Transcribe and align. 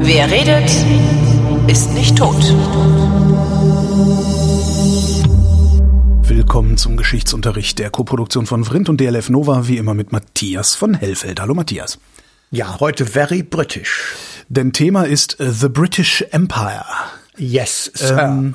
Wer 0.00 0.30
redet, 0.30 0.70
ist 1.68 1.92
nicht 1.92 2.18
tot. 2.18 2.34
Willkommen 6.26 6.76
zum 6.76 6.96
Geschichtsunterricht 6.96 7.78
der 7.78 7.90
Koproduktion 7.90 8.46
von 8.46 8.64
Vrindt 8.64 8.88
und 8.88 9.00
DLF 9.00 9.30
Nova, 9.30 9.68
wie 9.68 9.76
immer 9.76 9.94
mit 9.94 10.10
Matthias 10.10 10.74
von 10.74 10.94
Hellfeld. 10.94 11.40
Hallo 11.40 11.54
Matthias. 11.54 12.00
Ja, 12.50 12.80
heute 12.80 13.06
very 13.06 13.44
British. 13.44 14.14
Denn 14.48 14.72
Thema 14.72 15.04
ist 15.04 15.40
uh, 15.40 15.50
The 15.50 15.68
British 15.68 16.22
Empire. 16.32 16.84
Yes, 17.36 17.92
Sir. 17.94 18.18
Ähm, 18.18 18.54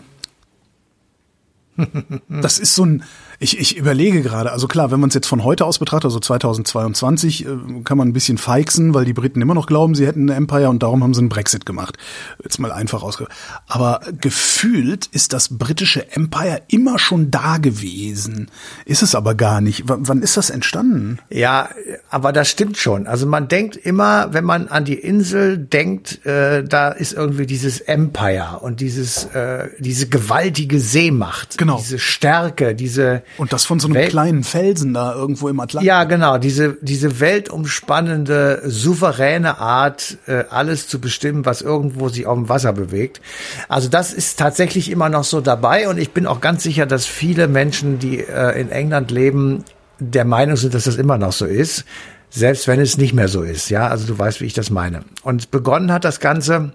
das 2.41 2.59
ist 2.59 2.75
so 2.75 2.85
ein, 2.85 3.03
ich, 3.41 3.57
ich 3.57 3.77
überlege 3.77 4.21
gerade, 4.21 4.51
also 4.51 4.67
klar, 4.67 4.91
wenn 4.91 4.99
man 4.99 5.07
es 5.07 5.13
jetzt 5.13 5.27
von 5.27 5.45
heute 5.45 5.65
aus 5.65 5.79
betrachtet, 5.79 6.05
also 6.05 6.19
2022, 6.19 7.45
äh, 7.45 7.49
kann 7.85 7.97
man 7.97 8.09
ein 8.09 8.13
bisschen 8.13 8.37
feixen, 8.37 8.93
weil 8.93 9.05
die 9.05 9.13
Briten 9.13 9.41
immer 9.41 9.53
noch 9.53 9.65
glauben, 9.65 9.95
sie 9.95 10.05
hätten 10.05 10.29
ein 10.29 10.35
Empire 10.35 10.69
und 10.69 10.83
darum 10.83 11.03
haben 11.03 11.13
sie 11.13 11.21
einen 11.21 11.29
Brexit 11.29 11.65
gemacht. 11.65 11.97
Jetzt 12.43 12.59
mal 12.59 12.73
einfach 12.73 13.01
ausge. 13.01 13.27
Aber 13.65 14.01
gefühlt 14.19 15.05
ist 15.07 15.31
das 15.31 15.57
britische 15.57 16.11
Empire 16.11 16.63
immer 16.67 16.99
schon 16.99 17.31
da 17.31 17.57
gewesen. 17.57 18.51
Ist 18.83 19.03
es 19.03 19.15
aber 19.15 19.35
gar 19.35 19.61
nicht. 19.61 19.87
W 19.87 19.95
wann 19.99 20.21
ist 20.21 20.35
das 20.35 20.49
entstanden? 20.49 21.19
Ja, 21.29 21.69
aber 22.09 22.33
das 22.33 22.49
stimmt 22.49 22.77
schon. 22.77 23.07
Also 23.07 23.25
man 23.25 23.47
denkt 23.47 23.77
immer, 23.77 24.33
wenn 24.33 24.43
man 24.43 24.67
an 24.67 24.83
die 24.83 24.95
Insel 24.95 25.57
denkt, 25.57 26.25
äh, 26.25 26.63
da 26.65 26.89
ist 26.89 27.13
irgendwie 27.13 27.45
dieses 27.45 27.79
Empire 27.79 28.59
und 28.59 28.81
dieses, 28.81 29.25
äh, 29.25 29.69
diese 29.79 30.09
gewaltige 30.09 30.79
Seemacht, 30.81 31.57
genau. 31.57 31.77
diese 31.77 31.99
Stärke, 31.99 32.75
diese 32.75 33.23
und 33.37 33.53
das 33.53 33.65
von 33.65 33.79
so 33.79 33.87
einem 33.87 33.95
Welt 33.95 34.09
kleinen 34.09 34.43
Felsen 34.43 34.93
da 34.93 35.13
irgendwo 35.13 35.49
im 35.49 35.59
Atlantik. 35.59 35.87
Ja, 35.87 36.03
genau. 36.03 36.37
Diese, 36.37 36.77
diese 36.81 37.19
weltumspannende, 37.19 38.61
souveräne 38.65 39.59
Art, 39.59 40.17
äh, 40.27 40.43
alles 40.49 40.87
zu 40.87 40.99
bestimmen, 40.99 41.45
was 41.45 41.61
irgendwo 41.61 42.09
sich 42.09 42.25
auf 42.25 42.35
dem 42.35 42.49
Wasser 42.49 42.73
bewegt. 42.73 43.21
Also 43.67 43.89
das 43.89 44.13
ist 44.13 44.39
tatsächlich 44.39 44.91
immer 44.91 45.09
noch 45.09 45.23
so 45.23 45.41
dabei. 45.41 45.87
Und 45.87 45.97
ich 45.97 46.11
bin 46.11 46.25
auch 46.25 46.41
ganz 46.41 46.63
sicher, 46.63 46.85
dass 46.85 47.05
viele 47.05 47.47
Menschen, 47.47 47.99
die 47.99 48.19
äh, 48.19 48.59
in 48.59 48.71
England 48.71 49.11
leben, 49.11 49.63
der 49.99 50.25
Meinung 50.25 50.55
sind, 50.55 50.73
dass 50.73 50.85
das 50.85 50.95
immer 50.95 51.17
noch 51.17 51.33
so 51.33 51.45
ist. 51.45 51.85
Selbst 52.29 52.67
wenn 52.67 52.79
es 52.79 52.97
nicht 52.97 53.13
mehr 53.13 53.27
so 53.27 53.41
ist. 53.41 53.69
Ja, 53.69 53.87
also 53.87 54.05
du 54.05 54.17
weißt, 54.17 54.41
wie 54.41 54.45
ich 54.45 54.53
das 54.53 54.69
meine. 54.69 55.03
Und 55.23 55.51
begonnen 55.51 55.91
hat 55.91 56.05
das 56.05 56.19
Ganze 56.19 56.73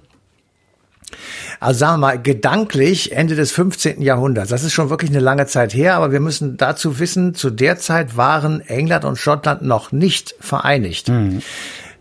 also 1.60 1.78
sagen 1.78 1.94
wir 1.94 2.06
mal, 2.06 2.22
gedanklich 2.22 3.12
Ende 3.12 3.34
des 3.34 3.52
15. 3.52 4.02
Jahrhunderts. 4.02 4.50
Das 4.50 4.64
ist 4.64 4.72
schon 4.72 4.90
wirklich 4.90 5.10
eine 5.10 5.20
lange 5.20 5.46
Zeit 5.46 5.74
her, 5.74 5.94
aber 5.94 6.12
wir 6.12 6.20
müssen 6.20 6.56
dazu 6.56 6.98
wissen, 6.98 7.34
zu 7.34 7.50
der 7.50 7.78
Zeit 7.78 8.16
waren 8.16 8.60
England 8.60 9.04
und 9.04 9.16
Schottland 9.16 9.62
noch 9.62 9.92
nicht 9.92 10.34
vereinigt. 10.40 11.08
Mhm. 11.08 11.42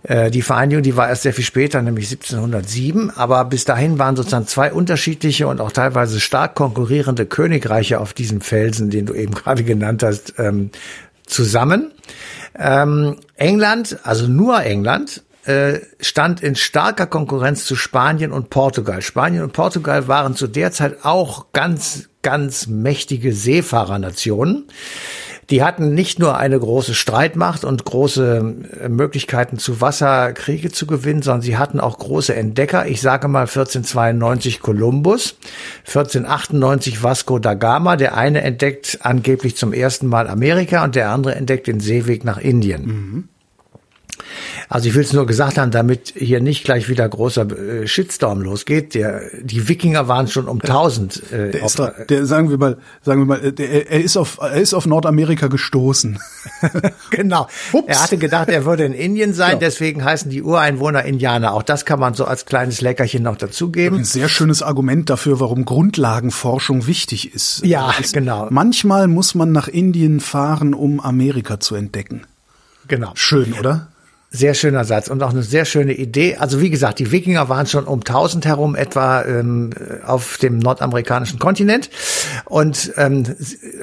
Äh, 0.03 0.31
die 0.31 0.41
Vereinigung, 0.41 0.83
die 0.83 0.97
war 0.97 1.07
erst 1.07 1.23
sehr 1.23 1.33
viel 1.33 1.45
später, 1.45 1.81
nämlich 1.81 2.11
1707. 2.11 3.11
Aber 3.11 3.45
bis 3.45 3.65
dahin 3.65 3.99
waren 3.99 4.15
sozusagen 4.15 4.47
zwei 4.47 4.73
unterschiedliche 4.73 5.47
und 5.47 5.61
auch 5.61 5.71
teilweise 5.71 6.19
stark 6.19 6.55
konkurrierende 6.55 7.25
Königreiche 7.25 7.99
auf 7.99 8.13
diesem 8.13 8.41
Felsen, 8.41 8.89
den 8.89 9.05
du 9.05 9.13
eben 9.13 9.33
gerade 9.35 9.63
genannt 9.63 10.03
hast, 10.03 10.33
ähm, 10.37 10.71
zusammen. 11.25 11.91
Ähm, 12.57 13.15
England, 13.35 13.97
also 14.03 14.27
nur 14.27 14.61
England, 14.61 15.23
äh, 15.45 15.79
stand 15.99 16.41
in 16.41 16.55
starker 16.55 17.07
Konkurrenz 17.07 17.65
zu 17.65 17.75
Spanien 17.75 18.31
und 18.31 18.49
Portugal. 18.49 19.01
Spanien 19.01 19.43
und 19.43 19.53
Portugal 19.53 20.07
waren 20.07 20.35
zu 20.35 20.47
der 20.47 20.71
Zeit 20.71 21.03
auch 21.03 21.47
ganz, 21.51 22.09
ganz 22.21 22.67
mächtige 22.67 23.33
Seefahrernationen. 23.33 24.65
Die 25.49 25.61
hatten 25.61 25.93
nicht 25.93 26.19
nur 26.19 26.37
eine 26.37 26.57
große 26.57 26.93
Streitmacht 26.93 27.65
und 27.65 27.83
große 27.83 28.55
äh, 28.81 28.89
Möglichkeiten 28.89 29.57
zu 29.57 29.81
Wasser 29.81 30.31
Kriege 30.33 30.71
zu 30.71 30.87
gewinnen, 30.87 31.21
sondern 31.21 31.41
sie 31.41 31.57
hatten 31.57 31.79
auch 31.79 31.97
große 31.97 32.33
Entdecker. 32.33 32.87
Ich 32.87 33.01
sage 33.01 33.27
mal 33.27 33.41
1492 33.41 34.61
Kolumbus, 34.61 35.35
1498 35.85 37.03
Vasco 37.03 37.39
da 37.39 37.53
Gama. 37.53 37.97
Der 37.97 38.15
eine 38.15 38.41
entdeckt 38.41 38.99
angeblich 39.01 39.57
zum 39.57 39.73
ersten 39.73 40.07
Mal 40.07 40.29
Amerika 40.29 40.83
und 40.83 40.95
der 40.95 41.09
andere 41.09 41.35
entdeckt 41.35 41.67
den 41.67 41.81
Seeweg 41.81 42.23
nach 42.23 42.37
Indien. 42.37 42.85
Mhm. 42.85 43.29
Also 44.69 44.89
ich 44.89 44.95
will 44.95 45.03
es 45.03 45.13
nur 45.13 45.25
gesagt 45.25 45.57
haben, 45.57 45.71
damit 45.71 46.13
hier 46.15 46.39
nicht 46.39 46.63
gleich 46.63 46.89
wieder 46.89 47.07
großer 47.07 47.49
äh, 47.51 47.87
Shitstorm 47.87 48.41
losgeht. 48.41 48.93
Der, 48.95 49.21
die 49.41 49.67
Wikinger 49.67 50.07
waren 50.07 50.27
schon 50.27 50.47
um 50.47 50.61
1000. 50.61 51.31
Äh, 51.31 51.51
der, 51.51 51.65
ist 51.65 51.79
da, 51.79 51.93
der 52.09 52.25
sagen 52.25 52.49
wir 52.49 52.57
mal, 52.57 52.77
sagen 53.01 53.21
wir 53.21 53.25
mal, 53.25 53.51
der, 53.51 53.91
er 53.91 54.01
ist 54.01 54.17
auf, 54.17 54.39
er 54.41 54.53
ist 54.53 54.73
auf 54.73 54.85
Nordamerika 54.85 55.47
gestoßen. 55.47 56.19
genau. 57.09 57.47
Ups. 57.71 57.87
Er 57.87 58.03
hatte 58.03 58.17
gedacht, 58.17 58.49
er 58.49 58.65
würde 58.65 58.85
in 58.85 58.93
Indien 58.93 59.33
sein, 59.33 59.53
ja. 59.53 59.57
deswegen 59.57 60.03
heißen 60.03 60.29
die 60.29 60.41
Ureinwohner 60.41 61.03
Indianer. 61.03 61.53
Auch 61.53 61.63
das 61.63 61.85
kann 61.85 61.99
man 61.99 62.13
so 62.13 62.25
als 62.25 62.45
kleines 62.45 62.81
Leckerchen 62.81 63.23
noch 63.23 63.37
dazugeben. 63.37 63.99
Ein 63.99 64.05
sehr 64.05 64.29
schönes 64.29 64.61
Argument 64.61 65.09
dafür, 65.09 65.39
warum 65.39 65.65
Grundlagenforschung 65.65 66.87
wichtig 66.87 67.33
ist. 67.33 67.65
Ja, 67.65 67.91
ist, 67.99 68.13
genau. 68.13 68.47
Manchmal 68.49 69.07
muss 69.07 69.35
man 69.35 69.51
nach 69.51 69.67
Indien 69.67 70.19
fahren, 70.19 70.73
um 70.73 70.99
Amerika 70.99 71.59
zu 71.59 71.75
entdecken. 71.75 72.23
Genau. 72.87 73.11
Schön, 73.15 73.53
oder? 73.53 73.87
Sehr 74.35 74.55
schöner 74.55 74.83
Satz 74.83 75.09
und 75.09 75.21
auch 75.21 75.29
eine 75.29 75.43
sehr 75.43 75.63
schöne 75.63 75.93
Idee. 75.93 76.37
Also 76.37 76.59
wie 76.59 76.71
gesagt, 76.71 76.97
die 76.97 77.11
Wikinger 77.11 77.49
waren 77.49 77.67
schon 77.67 77.85
um 77.85 77.99
1000 77.99 78.47
herum 78.47 78.73
etwa 78.73 79.21
ähm, 79.21 79.69
auf 80.03 80.39
dem 80.39 80.57
nordamerikanischen 80.57 81.37
Kontinent 81.37 81.91
und 82.45 82.93
ähm, 82.97 83.25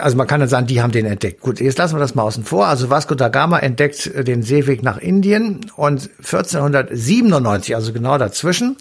also 0.01 0.17
man 0.17 0.27
kann 0.27 0.41
dann 0.41 0.49
sagen, 0.49 0.67
die 0.67 0.83
haben 0.83 0.91
den 0.91 1.07
entdeckt. 1.07 1.41
Gut, 1.41 1.61
jetzt 1.61 1.79
lassen 1.79 1.95
wir 1.95 2.01
das 2.01 2.17
mal 2.17 2.25
außen 2.25 2.43
vor. 2.43 2.67
Also 2.67 2.91
Vasco 2.91 3.15
da 3.15 3.29
Gama 3.29 3.61
entdeckt 3.61 4.11
den 4.27 4.43
Seeweg 4.43 4.83
nach 4.83 4.99
Indien 4.99 5.61
und 5.77 6.11
1497, 6.19 7.77
also 7.77 7.93
genau 7.93 8.19
dazwischen, 8.19 8.77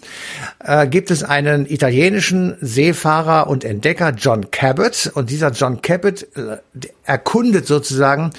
äh, 0.64 0.88
gibt 0.88 1.12
es 1.12 1.22
einen 1.22 1.66
italienischen 1.66 2.56
Seefahrer 2.60 3.46
und 3.46 3.62
Entdecker 3.62 4.10
John 4.10 4.50
Cabot 4.50 5.12
und 5.14 5.30
dieser 5.30 5.52
John 5.52 5.82
Cabot 5.82 6.26
äh, 6.36 6.56
erkundet 7.04 7.68
sozusagen 7.68 8.30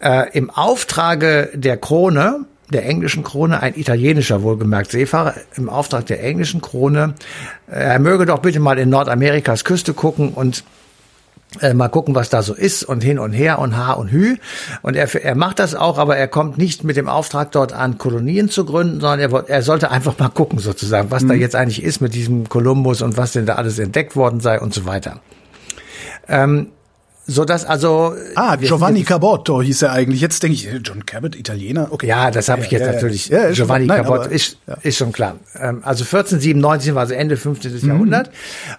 äh, 0.00 0.30
im 0.32 0.50
Auftrage 0.50 1.50
der 1.54 1.76
Krone 1.76 2.46
der 2.70 2.86
englischen 2.86 3.22
Krone, 3.22 3.60
ein 3.60 3.74
italienischer 3.74 4.42
wohlgemerkt 4.42 4.90
Seefahrer 4.90 5.34
im 5.56 5.68
Auftrag 5.68 6.06
der 6.06 6.22
englischen 6.22 6.60
Krone. 6.60 7.14
Er 7.66 7.98
möge 7.98 8.26
doch 8.26 8.38
bitte 8.38 8.60
mal 8.60 8.78
in 8.78 8.88
Nordamerikas 8.88 9.64
Küste 9.64 9.94
gucken 9.94 10.30
und 10.30 10.64
äh, 11.60 11.74
mal 11.74 11.88
gucken, 11.88 12.14
was 12.14 12.30
da 12.30 12.42
so 12.42 12.54
ist 12.54 12.82
und 12.84 13.02
hin 13.04 13.18
und 13.18 13.32
her 13.32 13.58
und 13.58 13.76
ha 13.76 13.92
und 13.92 14.10
hü. 14.10 14.36
Und 14.80 14.96
er, 14.96 15.14
er 15.14 15.34
macht 15.34 15.58
das 15.58 15.74
auch, 15.74 15.98
aber 15.98 16.16
er 16.16 16.28
kommt 16.28 16.56
nicht 16.56 16.82
mit 16.84 16.96
dem 16.96 17.08
Auftrag 17.08 17.52
dort 17.52 17.72
an, 17.72 17.98
Kolonien 17.98 18.48
zu 18.48 18.64
gründen, 18.64 19.00
sondern 19.00 19.20
er, 19.20 19.48
er 19.48 19.62
sollte 19.62 19.90
einfach 19.90 20.18
mal 20.18 20.30
gucken 20.30 20.58
sozusagen, 20.58 21.10
was 21.10 21.24
mhm. 21.24 21.28
da 21.28 21.34
jetzt 21.34 21.54
eigentlich 21.54 21.82
ist 21.82 22.00
mit 22.00 22.14
diesem 22.14 22.48
Kolumbus 22.48 23.02
und 23.02 23.16
was 23.16 23.32
denn 23.32 23.44
da 23.44 23.56
alles 23.56 23.78
entdeckt 23.78 24.16
worden 24.16 24.40
sei 24.40 24.60
und 24.60 24.72
so 24.72 24.86
weiter. 24.86 25.20
Ähm, 26.28 26.68
so 27.26 27.44
dass 27.44 27.64
also 27.64 28.14
ah 28.34 28.56
Giovanni 28.56 29.04
Cabotto 29.04 29.62
hieß 29.62 29.82
er 29.82 29.92
eigentlich. 29.92 30.20
Jetzt 30.20 30.42
denke 30.42 30.54
ich 30.54 30.68
John 30.84 31.06
Cabot 31.06 31.36
Italiener? 31.36 31.88
Okay. 31.90 32.06
Ja 32.06 32.30
das 32.30 32.48
habe 32.48 32.62
ich 32.62 32.70
jetzt 32.70 32.86
ja, 32.86 32.92
natürlich. 32.92 33.28
Ja, 33.28 33.50
Giovanni 33.50 33.86
nein, 33.86 34.04
Cabot 34.04 34.26
ist 34.26 34.58
ist 34.82 34.96
schon 34.96 35.12
klar. 35.12 35.36
Ähm, 35.54 35.82
also 35.84 36.04
1497 36.04 36.94
war 36.94 37.02
also 37.02 37.14
Ende 37.14 37.36
15. 37.36 37.72
Mhm. 37.72 37.88
Jahrhundert. 37.88 38.30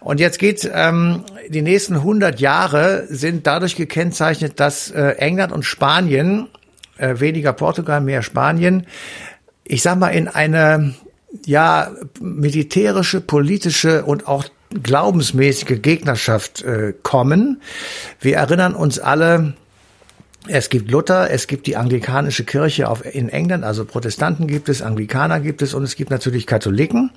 Und 0.01 0.19
jetzt 0.19 0.39
geht 0.39 0.69
ähm, 0.73 1.23
die 1.49 1.61
nächsten 1.61 1.95
100 1.95 2.39
Jahre 2.39 3.05
sind 3.09 3.47
dadurch 3.47 3.75
gekennzeichnet 3.75 4.59
dass 4.59 4.91
äh, 4.91 5.15
England 5.17 5.51
und 5.51 5.63
Spanien 5.63 6.47
äh, 6.97 7.19
weniger 7.19 7.53
Portugal 7.53 8.01
mehr 8.01 8.23
Spanien 8.23 8.87
ich 9.63 9.81
sag 9.81 9.97
mal 9.97 10.09
in 10.09 10.27
eine 10.27 10.93
ja 11.45 11.91
militärische 12.19 13.21
politische 13.21 14.03
und 14.03 14.27
auch 14.27 14.45
glaubensmäßige 14.81 15.81
Gegnerschaft 15.81 16.63
äh, 16.63 16.93
kommen. 17.03 17.61
Wir 18.19 18.37
erinnern 18.37 18.73
uns 18.73 18.99
alle, 18.99 19.53
es 20.47 20.69
gibt 20.69 20.91
Luther, 20.91 21.31
es 21.31 21.47
gibt 21.47 21.67
die 21.67 21.77
anglikanische 21.77 22.43
Kirche 22.43 22.89
auf, 22.89 23.05
in 23.05 23.29
England, 23.29 23.63
also 23.63 23.85
Protestanten 23.85 24.45
gibt 24.45 24.67
es, 24.67 24.81
Anglikaner 24.81 25.39
gibt 25.39 25.61
es 25.61 25.73
und 25.73 25.83
es 25.83 25.95
gibt 25.95 26.11
natürlich 26.11 26.45
Katholiken. 26.45 27.11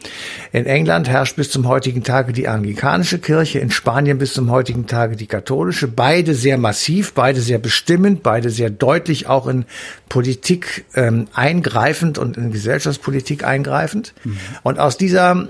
In 0.53 0.65
England 0.67 1.09
herrscht 1.09 1.35
bis 1.35 1.51
zum 1.51 1.67
heutigen 1.67 2.05
Tage 2.05 2.33
die 2.33 2.47
anglikanische 2.47 3.19
Kirche, 3.19 3.59
in 3.59 3.73
Spanien 3.73 4.19
bis 4.19 4.33
zum 4.33 4.53
heutigen 4.53 4.87
Tage 4.87 5.17
die 5.17 5.27
katholische. 5.27 5.89
Beide 5.89 6.35
sehr 6.35 6.57
massiv, 6.57 7.15
beide 7.15 7.41
sehr 7.41 7.59
bestimmend, 7.59 8.23
beide 8.23 8.51
sehr 8.51 8.71
deutlich 8.71 9.27
auch 9.27 9.49
in 9.49 9.65
Politik 10.09 10.85
ähm, 10.95 11.27
eingreifend 11.35 12.19
und 12.19 12.37
in 12.37 12.53
Gesellschaftspolitik 12.53 13.43
eingreifend. 13.43 14.15
Mhm. 14.23 14.39
Und 14.63 14.79
aus 14.79 14.97
dieser 14.97 15.49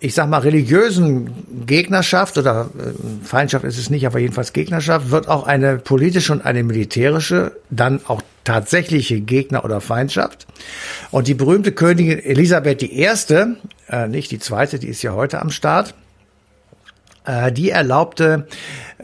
ich 0.00 0.14
sag 0.14 0.28
mal, 0.28 0.38
religiösen 0.38 1.66
Gegnerschaft 1.66 2.38
oder 2.38 2.70
äh, 2.78 3.26
Feindschaft 3.26 3.64
ist 3.64 3.78
es 3.78 3.90
nicht, 3.90 4.06
aber 4.06 4.18
jedenfalls 4.18 4.52
Gegnerschaft, 4.52 5.10
wird 5.10 5.28
auch 5.28 5.46
eine 5.46 5.78
politische 5.78 6.32
und 6.32 6.44
eine 6.44 6.62
militärische, 6.62 7.56
dann 7.70 8.00
auch 8.06 8.22
tatsächliche 8.44 9.20
Gegner 9.20 9.64
oder 9.64 9.80
Feindschaft. 9.80 10.46
Und 11.10 11.28
die 11.28 11.34
berühmte 11.34 11.72
Königin 11.72 12.18
Elisabeth 12.18 12.82
I., 12.82 13.08
äh, 13.88 14.08
nicht 14.08 14.30
die 14.30 14.38
zweite, 14.38 14.78
die 14.78 14.88
ist 14.88 15.02
ja 15.02 15.12
heute 15.12 15.40
am 15.42 15.50
Start, 15.50 15.94
die 17.52 17.70
erlaubte 17.70 18.46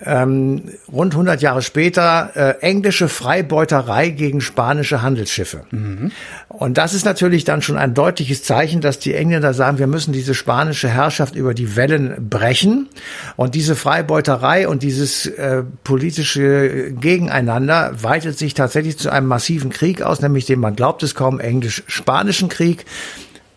ähm, 0.04 0.62
rund 0.92 1.12
100 1.12 1.40
Jahre 1.40 1.62
später 1.62 2.30
äh, 2.34 2.60
englische 2.60 3.08
Freibeuterei 3.08 4.10
gegen 4.10 4.40
spanische 4.40 5.02
Handelsschiffe. 5.02 5.64
Mhm. 5.70 6.10
Und 6.48 6.78
das 6.78 6.94
ist 6.94 7.04
natürlich 7.04 7.44
dann 7.44 7.62
schon 7.62 7.76
ein 7.76 7.94
deutliches 7.94 8.42
Zeichen, 8.42 8.80
dass 8.80 8.98
die 8.98 9.14
Engländer 9.14 9.54
sagen, 9.54 9.78
wir 9.78 9.86
müssen 9.86 10.12
diese 10.12 10.34
spanische 10.34 10.88
Herrschaft 10.88 11.36
über 11.36 11.54
die 11.54 11.76
Wellen 11.76 12.28
brechen. 12.28 12.88
Und 13.36 13.54
diese 13.54 13.76
Freibeuterei 13.76 14.68
und 14.68 14.82
dieses 14.82 15.26
äh, 15.26 15.62
politische 15.84 16.92
Gegeneinander 16.92 17.92
weitet 18.02 18.38
sich 18.38 18.54
tatsächlich 18.54 18.98
zu 18.98 19.10
einem 19.10 19.28
massiven 19.28 19.70
Krieg 19.70 20.02
aus, 20.02 20.20
nämlich 20.20 20.46
dem 20.46 20.60
man 20.60 20.76
glaubt 20.76 21.02
es 21.02 21.14
kaum 21.14 21.40
englisch-spanischen 21.40 22.48
Krieg. 22.48 22.84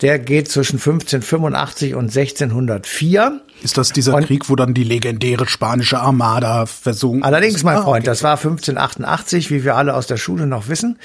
Der 0.02 0.20
geht 0.20 0.50
zwischen 0.50 0.76
1585 0.76 1.96
und 1.96 2.16
1604. 2.16 3.42
Ist 3.64 3.78
das 3.78 3.92
dieser 3.92 4.16
und 4.16 4.26
Krieg, 4.26 4.50
wo 4.50 4.56
dann 4.56 4.74
die 4.74 4.84
legendäre 4.84 5.48
spanische 5.48 6.00
Armada 6.00 6.66
versunken 6.66 7.24
Allerdings, 7.24 7.64
mein 7.64 7.78
ah, 7.78 7.84
Freund, 7.84 8.04
okay. 8.04 8.12
das 8.12 8.24
war 8.24 8.38
1588, 8.38 9.50
wie 9.50 9.64
wir 9.64 9.76
alle 9.76 9.96
aus 9.96 10.08
der 10.08 10.18
Schule 10.18 10.48
noch 10.48 10.68
wissen. 10.68 11.00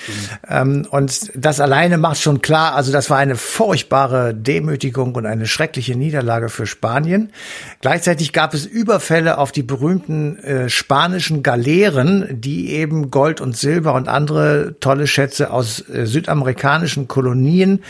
Mhm. 0.48 0.86
und 0.90 1.30
das 1.34 1.60
alleine 1.60 1.98
macht 1.98 2.20
schon 2.20 2.42
klar, 2.42 2.74
also 2.74 2.92
das 2.92 3.10
war 3.10 3.18
eine 3.18 3.36
furchtbare 3.36 4.34
Demütigung 4.34 5.14
und 5.14 5.26
eine 5.26 5.46
schreckliche 5.46 5.96
Niederlage 5.96 6.48
für 6.48 6.66
Spanien. 6.66 7.32
Gleichzeitig 7.80 8.32
gab 8.32 8.54
es 8.54 8.66
Überfälle 8.66 9.38
auf 9.38 9.52
die 9.52 9.62
berühmten 9.62 10.38
äh, 10.38 10.68
spanischen 10.68 11.42
Galeeren, 11.42 12.40
die 12.40 12.70
eben 12.70 13.10
Gold 13.10 13.40
und 13.40 13.56
Silber 13.56 13.94
und 13.94 14.08
andere 14.08 14.76
tolle 14.80 15.06
Schätze 15.06 15.50
aus 15.50 15.80
äh, 15.88 16.06
südamerikanischen 16.06 17.08
Kolonien 17.08 17.82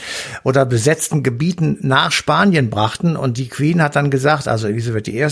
oder 0.45 0.65
besetzten 0.65 1.23
Gebieten 1.23 1.79
nach 1.81 2.13
Spanien 2.13 2.71
brachten. 2.71 3.17
Und 3.17 3.39
die 3.39 3.49
Queen 3.49 3.83
hat 3.83 3.97
dann 3.97 4.11
gesagt, 4.11 4.49
also 4.53 4.69
Elisabeth 4.69 5.09
I., 5.09 5.27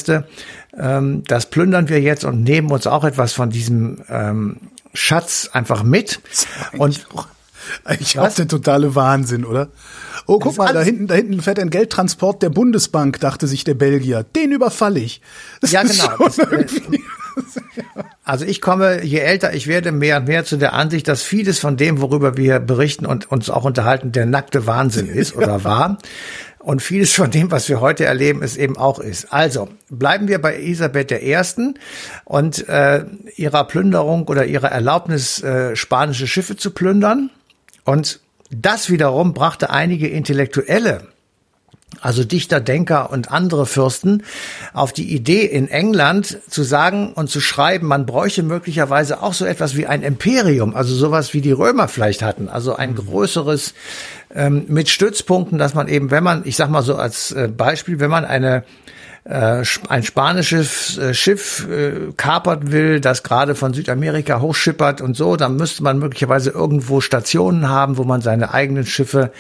ähm, 0.79 1.23
das 1.27 1.47
plündern 1.47 1.89
wir 1.89 2.01
jetzt 2.01 2.25
und 2.25 2.43
nehmen 2.43 2.71
uns 2.71 2.87
auch 2.87 3.05
etwas 3.05 3.33
von 3.33 3.51
diesem 3.51 3.99
ähm, 4.09 4.57
Schatz 4.95 5.51
einfach 5.53 5.83
mit. 5.83 6.21
Und 6.77 7.07
eigentlich 7.85 8.19
auch 8.19 8.33
der 8.33 8.49
totale 8.49 8.95
Wahnsinn, 8.95 9.45
oder? 9.45 9.69
Oh, 10.27 10.39
guck 10.39 10.57
mal, 10.59 10.73
da 10.73 10.81
hinten, 10.81 11.07
da 11.07 11.15
hinten 11.15 11.41
fährt 11.41 11.59
ein 11.59 11.71
Geldtransport 11.71 12.43
der 12.43 12.51
Bundesbank, 12.51 13.21
dachte 13.21 13.47
sich 13.47 13.65
der 13.65 13.75
Belgier. 13.75 14.25
Den 14.25 14.53
überfalle 14.53 15.01
ich. 15.01 15.21
Das 15.61 15.73
ja, 15.73 15.83
genau. 15.83 16.17
Das, 16.19 16.39
äh, 16.39 16.67
also 18.25 18.45
ich 18.45 18.61
komme, 18.61 19.03
je 19.03 19.19
älter 19.19 19.55
ich 19.55 19.67
werde, 19.67 19.93
mehr 19.93 20.19
und 20.19 20.29
mehr 20.29 20.45
zu 20.45 20.57
der 20.57 20.73
Ansicht, 20.73 21.09
dass 21.09 21.23
vieles 21.23 21.59
von 21.59 21.77
dem, 21.77 22.01
worüber 22.01 22.37
wir 22.37 22.61
berichten 22.61 23.07
und 23.07 23.31
uns 23.31 23.51
auch 23.51 23.65
unterhalten, 23.65 24.13
der 24.13 24.27
nackte 24.27 24.67
Wahnsinn 24.67 25.09
ist 25.09 25.35
oder 25.37 25.65
war. 25.65 25.99
Und 26.63 26.83
vieles 26.83 27.15
von 27.15 27.31
dem, 27.31 27.51
was 27.51 27.71
wir 27.71 27.81
heute 27.81 28.05
erleben, 28.05 28.43
es 28.43 28.59
eben 28.59 28.77
auch 28.77 28.99
ist. 28.99 29.33
Also 29.33 29.69
bleiben 29.89 30.29
wir 30.29 30.41
bei 30.41 30.57
Elisabeth 30.57 31.11
I. 31.11 31.37
und 32.27 32.69
äh, 32.69 33.05
ihrer 33.37 33.65
Plünderung 33.65 34.29
oder 34.29 34.45
ihrer 34.45 34.69
Erlaubnis, 34.69 35.43
äh, 35.43 35.75
spanische 35.75 36.27
Schiffe 36.27 36.57
zu 36.57 36.73
plündern. 36.73 37.31
Und 37.85 38.21
das 38.51 38.91
wiederum 38.91 39.33
brachte 39.33 39.71
einige 39.71 40.09
Intellektuelle 40.09 41.09
also 42.01 42.25
Dichter, 42.25 42.61
Denker 42.61 43.11
und 43.11 43.31
andere 43.31 43.67
Fürsten, 43.67 44.23
auf 44.73 44.93
die 44.93 45.15
Idee 45.15 45.45
in 45.45 45.69
England 45.69 46.39
zu 46.49 46.63
sagen 46.63 47.13
und 47.13 47.29
zu 47.29 47.41
schreiben, 47.41 47.87
man 47.87 48.07
bräuchte 48.07 48.43
möglicherweise 48.43 49.23
auch 49.23 49.35
so 49.35 49.45
etwas 49.45 49.77
wie 49.77 49.87
ein 49.87 50.03
Imperium, 50.03 50.75
also 50.75 50.95
sowas 50.95 51.35
wie 51.35 51.41
die 51.41 51.53
Römer 51.53 51.89
vielleicht 51.89 52.23
hatten, 52.23 52.49
also 52.49 52.77
ein 52.77 52.95
größeres 52.95 53.75
ähm, 54.35 54.65
mit 54.69 54.89
Stützpunkten, 54.89 55.59
dass 55.59 55.75
man 55.75 55.89
eben, 55.89 56.11
wenn 56.11 56.25
man, 56.25 56.43
ich 56.45 56.57
sag 56.57 56.71
mal 56.71 56.83
so 56.83 56.97
als 56.97 57.33
äh, 57.33 57.49
Beispiel, 57.49 58.01
wenn 58.01 58.11
man 58.11 58.25
eine 58.25 58.65
äh, 59.25 59.63
ein 59.89 60.03
spanisches 60.03 60.97
äh, 60.97 61.13
Schiff 61.13 61.69
äh, 61.69 62.13
kapert 62.17 62.73
will, 62.73 63.01
das 63.01 63.23
gerade 63.23 63.55
von 63.55 63.75
Südamerika 63.75 64.41
hochschippert 64.41 65.03
und 65.03 65.17
so, 65.17 65.37
dann 65.37 65.57
müsste 65.57 65.83
man 65.83 65.99
möglicherweise 65.99 66.51
irgendwo 66.51 67.01
Stationen 67.03 67.69
haben, 67.69 67.99
wo 67.99 68.05
man 68.05 68.23
seine 68.23 68.55
eigenen 68.55 68.87
Schiffe 68.87 69.31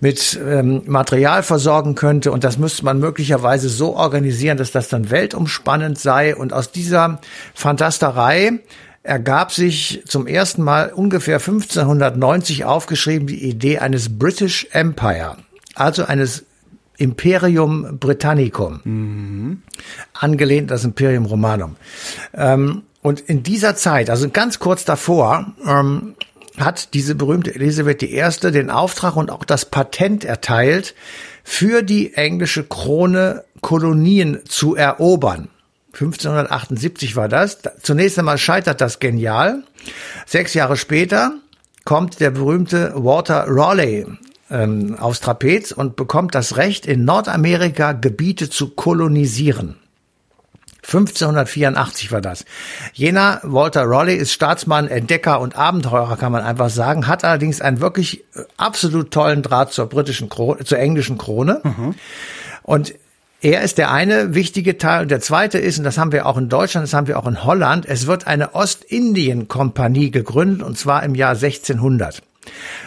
mit 0.00 0.40
ähm, 0.44 0.82
Material 0.86 1.44
versorgen 1.44 1.94
könnte. 1.94 2.32
Und 2.32 2.42
das 2.42 2.58
müsste 2.58 2.84
man 2.84 2.98
möglicherweise 2.98 3.68
so 3.68 3.94
organisieren, 3.96 4.58
dass 4.58 4.72
das 4.72 4.88
dann 4.88 5.10
weltumspannend 5.10 5.98
sei. 5.98 6.34
Und 6.34 6.52
aus 6.52 6.72
dieser 6.72 7.20
Fantasterei 7.54 8.60
ergab 9.04 9.52
sich 9.52 10.02
zum 10.06 10.26
ersten 10.26 10.62
Mal 10.62 10.92
ungefähr 10.92 11.36
1590 11.36 12.64
aufgeschrieben 12.64 13.26
die 13.28 13.48
Idee 13.48 13.78
eines 13.78 14.18
British 14.18 14.66
Empire, 14.72 15.36
also 15.74 16.04
eines 16.04 16.44
Imperium 16.96 17.98
Britannicum, 17.98 18.80
mhm. 18.84 19.62
angelehnt 20.12 20.70
das 20.70 20.84
Imperium 20.84 21.24
Romanum. 21.24 21.76
Ähm, 22.34 22.82
und 23.02 23.20
in 23.20 23.42
dieser 23.42 23.74
Zeit, 23.74 24.10
also 24.10 24.28
ganz 24.28 24.58
kurz 24.58 24.84
davor, 24.84 25.52
ähm, 25.66 26.14
hat 26.58 26.94
diese 26.94 27.14
berühmte 27.14 27.54
Elisabeth 27.54 28.02
I. 28.02 28.50
den 28.52 28.70
Auftrag 28.70 29.16
und 29.16 29.30
auch 29.30 29.44
das 29.44 29.64
Patent 29.64 30.24
erteilt, 30.24 30.94
für 31.44 31.82
die 31.82 32.14
englische 32.14 32.64
Krone 32.64 33.44
Kolonien 33.60 34.40
zu 34.46 34.76
erobern. 34.76 35.48
1578 35.94 37.16
war 37.16 37.28
das. 37.28 37.58
Zunächst 37.82 38.18
einmal 38.18 38.38
scheitert 38.38 38.80
das 38.80 38.98
genial. 38.98 39.62
Sechs 40.26 40.54
Jahre 40.54 40.76
später 40.76 41.32
kommt 41.84 42.20
der 42.20 42.30
berühmte 42.30 42.92
Walter 42.94 43.44
Raleigh 43.48 44.06
ähm, 44.52 44.96
aufs 44.98 45.20
Trapez 45.20 45.72
und 45.72 45.96
bekommt 45.96 46.34
das 46.34 46.56
Recht, 46.56 46.86
in 46.86 47.04
Nordamerika 47.04 47.92
Gebiete 47.92 48.50
zu 48.50 48.70
kolonisieren. 48.70 49.76
1584 50.84 52.10
war 52.10 52.20
das. 52.20 52.44
Jener 52.92 53.40
Walter 53.44 53.84
Raleigh 53.84 54.18
ist 54.18 54.32
Staatsmann, 54.32 54.88
Entdecker 54.88 55.40
und 55.40 55.56
Abenteurer, 55.56 56.16
kann 56.16 56.32
man 56.32 56.42
einfach 56.42 56.70
sagen, 56.70 57.06
hat 57.06 57.24
allerdings 57.24 57.60
einen 57.60 57.80
wirklich 57.80 58.24
äh, 58.34 58.42
absolut 58.56 59.12
tollen 59.12 59.42
Draht 59.42 59.72
zur 59.72 59.86
britischen 59.86 60.28
Krone, 60.28 60.64
zur 60.64 60.78
englischen 60.78 61.18
Krone. 61.18 61.60
Mhm. 61.62 61.94
Und 62.62 62.94
er 63.40 63.62
ist 63.62 63.78
der 63.78 63.90
eine 63.90 64.34
wichtige 64.34 64.76
Teil. 64.76 65.02
Und 65.02 65.10
der 65.10 65.20
zweite 65.20 65.58
ist, 65.58 65.78
und 65.78 65.84
das 65.84 65.98
haben 65.98 66.12
wir 66.12 66.26
auch 66.26 66.36
in 66.36 66.48
Deutschland, 66.48 66.84
das 66.84 66.94
haben 66.94 67.06
wir 67.06 67.18
auch 67.18 67.26
in 67.26 67.44
Holland, 67.44 67.86
es 67.86 68.06
wird 68.06 68.26
eine 68.26 68.54
Ostindien-Kompanie 68.54 70.10
gegründet, 70.10 70.62
und 70.62 70.76
zwar 70.76 71.04
im 71.04 71.14
Jahr 71.14 71.34
1600. 71.34 72.22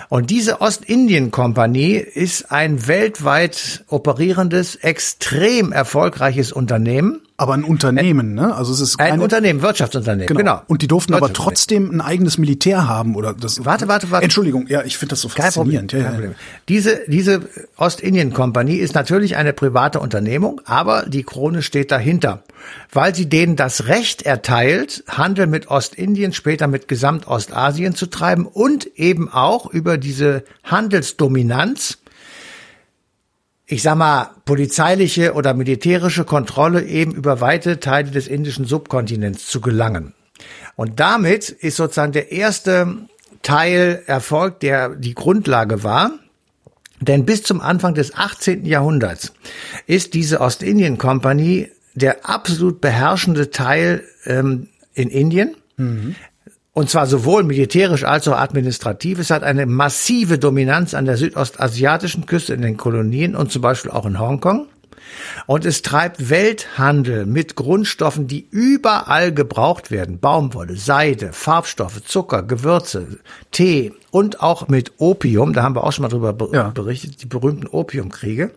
Und 0.09 0.29
diese 0.29 0.61
Ostindien-Kompanie 0.61 1.95
ist 1.95 2.51
ein 2.51 2.87
weltweit 2.87 3.83
operierendes, 3.87 4.75
extrem 4.75 5.71
erfolgreiches 5.71 6.51
Unternehmen. 6.51 7.24
Aber 7.37 7.53
ein 7.53 7.65
Unternehmen, 7.65 8.33
ne? 8.33 8.55
Also 8.55 8.71
es 8.71 8.79
ist 8.79 8.97
ein 8.97 9.19
Unternehmen, 9.19 9.61
Wirtschaftsunternehmen, 9.61 10.27
genau. 10.27 10.39
genau. 10.39 10.61
Und 10.67 10.81
die 10.81 10.87
durften 10.87 11.13
aber 11.13 11.33
trotzdem 11.33 11.91
ein 11.91 11.99
eigenes 11.99 12.37
Militär 12.37 12.87
haben 12.87 13.15
oder 13.15 13.33
das. 13.33 13.65
Warte, 13.65 13.89
warte, 13.89 14.09
warte. 14.09 14.23
Entschuldigung, 14.23 14.67
ja, 14.67 14.83
ich 14.83 14.97
finde 14.97 15.11
das 15.11 15.21
so 15.21 15.27
kein 15.27 15.51
faszinierend. 15.51 15.91
Problem, 15.91 16.05
kein 16.05 16.13
ja, 16.13 16.17
Problem. 16.17 16.35
Diese 16.69 17.01
diese 17.07 17.41
Ostindien-Kompanie 17.75 18.77
ist 18.77 18.95
natürlich 18.95 19.35
eine 19.35 19.51
private 19.51 19.99
Unternehmung, 19.99 20.61
aber 20.63 21.07
die 21.07 21.23
Krone 21.23 21.61
steht 21.61 21.91
dahinter, 21.91 22.43
weil 22.93 23.13
sie 23.13 23.27
denen 23.27 23.57
das 23.57 23.87
Recht 23.87 24.21
erteilt, 24.21 25.03
Handel 25.09 25.47
mit 25.47 25.67
Ostindien, 25.67 26.31
später 26.31 26.67
mit 26.67 26.87
Gesamtostasien 26.87 27.95
zu 27.95 28.05
treiben 28.05 28.45
und 28.45 28.87
eben 28.95 29.29
auch 29.29 29.65
über 29.65 29.97
diese 29.97 30.45
Handelsdominanz 30.63 31.97
ich 33.67 33.81
sag 33.81 33.95
mal, 33.95 34.29
polizeiliche 34.45 35.33
oder 35.33 35.53
militärische 35.53 36.23
Kontrolle 36.23 36.83
eben 36.83 37.13
über 37.13 37.41
weite 37.41 37.79
Teile 37.79 38.11
des 38.11 38.27
indischen 38.27 38.65
Subkontinents 38.65 39.47
zu 39.47 39.61
gelangen. 39.61 40.13
Und 40.75 40.99
damit 40.99 41.49
ist 41.49 41.77
sozusagen 41.77 42.11
der 42.11 42.31
erste 42.31 43.07
Teil 43.41 44.03
erfolgt, 44.05 44.63
der 44.63 44.89
die 44.89 45.15
Grundlage 45.15 45.83
war. 45.83 46.11
Denn 46.99 47.25
bis 47.25 47.43
zum 47.43 47.61
Anfang 47.61 47.93
des 47.93 48.15
18. 48.15 48.65
Jahrhunderts 48.65 49.33
ist 49.85 50.13
diese 50.13 50.41
Ostindien-Kompanie 50.41 51.71
der 51.93 52.29
absolut 52.29 52.81
beherrschende 52.81 53.51
Teil 53.51 54.03
ähm, 54.25 54.67
in 54.93 55.09
Indien. 55.09 55.55
Mhm. 55.77 56.15
Und 56.75 56.89
zwar 56.89 57.07
sowohl 57.07 57.43
militärisch 57.43 58.03
als 58.03 58.27
auch 58.27 58.37
administrativ. 58.37 59.17
Es 59.17 59.29
hat 59.31 59.43
eine 59.43 59.65
massive 59.65 60.37
Dominanz 60.37 60.93
an 60.93 61.05
der 61.05 61.15
südostasiatischen 61.15 62.25
Küste 62.25 62.53
in 62.53 62.61
den 62.61 62.75
Kolonien 62.75 63.33
und 63.33 63.49
zum 63.49 63.61
Beispiel 63.61 63.91
auch 63.91 64.05
in 64.05 64.19
Hongkong. 64.19 64.67
Und 65.45 65.63
es 65.63 65.83
treibt 65.83 66.29
Welthandel 66.29 67.25
mit 67.25 67.55
Grundstoffen, 67.55 68.27
die 68.27 68.45
überall 68.51 69.31
gebraucht 69.33 69.89
werden. 69.89 70.19
Baumwolle, 70.19 70.75
Seide, 70.75 71.31
Farbstoffe, 71.31 72.03
Zucker, 72.03 72.43
Gewürze, 72.43 73.19
Tee 73.51 73.93
und 74.11 74.41
auch 74.41 74.67
mit 74.67 74.91
Opium. 74.97 75.53
Da 75.53 75.63
haben 75.63 75.77
wir 75.77 75.85
auch 75.85 75.93
schon 75.93 76.01
mal 76.03 76.09
drüber 76.09 76.33
berichtet, 76.33 77.21
die 77.21 77.27
berühmten 77.27 77.67
Opiumkriege. 77.67 78.51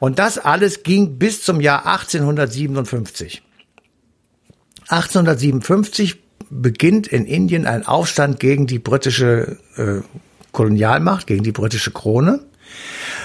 Und 0.00 0.18
das 0.18 0.36
alles 0.36 0.82
ging 0.82 1.18
bis 1.18 1.42
zum 1.42 1.62
Jahr 1.62 1.86
1857. 1.86 3.40
1857 4.88 6.27
beginnt 6.50 7.06
in 7.06 7.24
Indien 7.26 7.66
ein 7.66 7.86
Aufstand 7.86 8.40
gegen 8.40 8.66
die 8.66 8.78
britische 8.78 9.58
äh, 9.76 10.00
Kolonialmacht, 10.52 11.26
gegen 11.26 11.44
die 11.44 11.52
britische 11.52 11.90
Krone. 11.90 12.40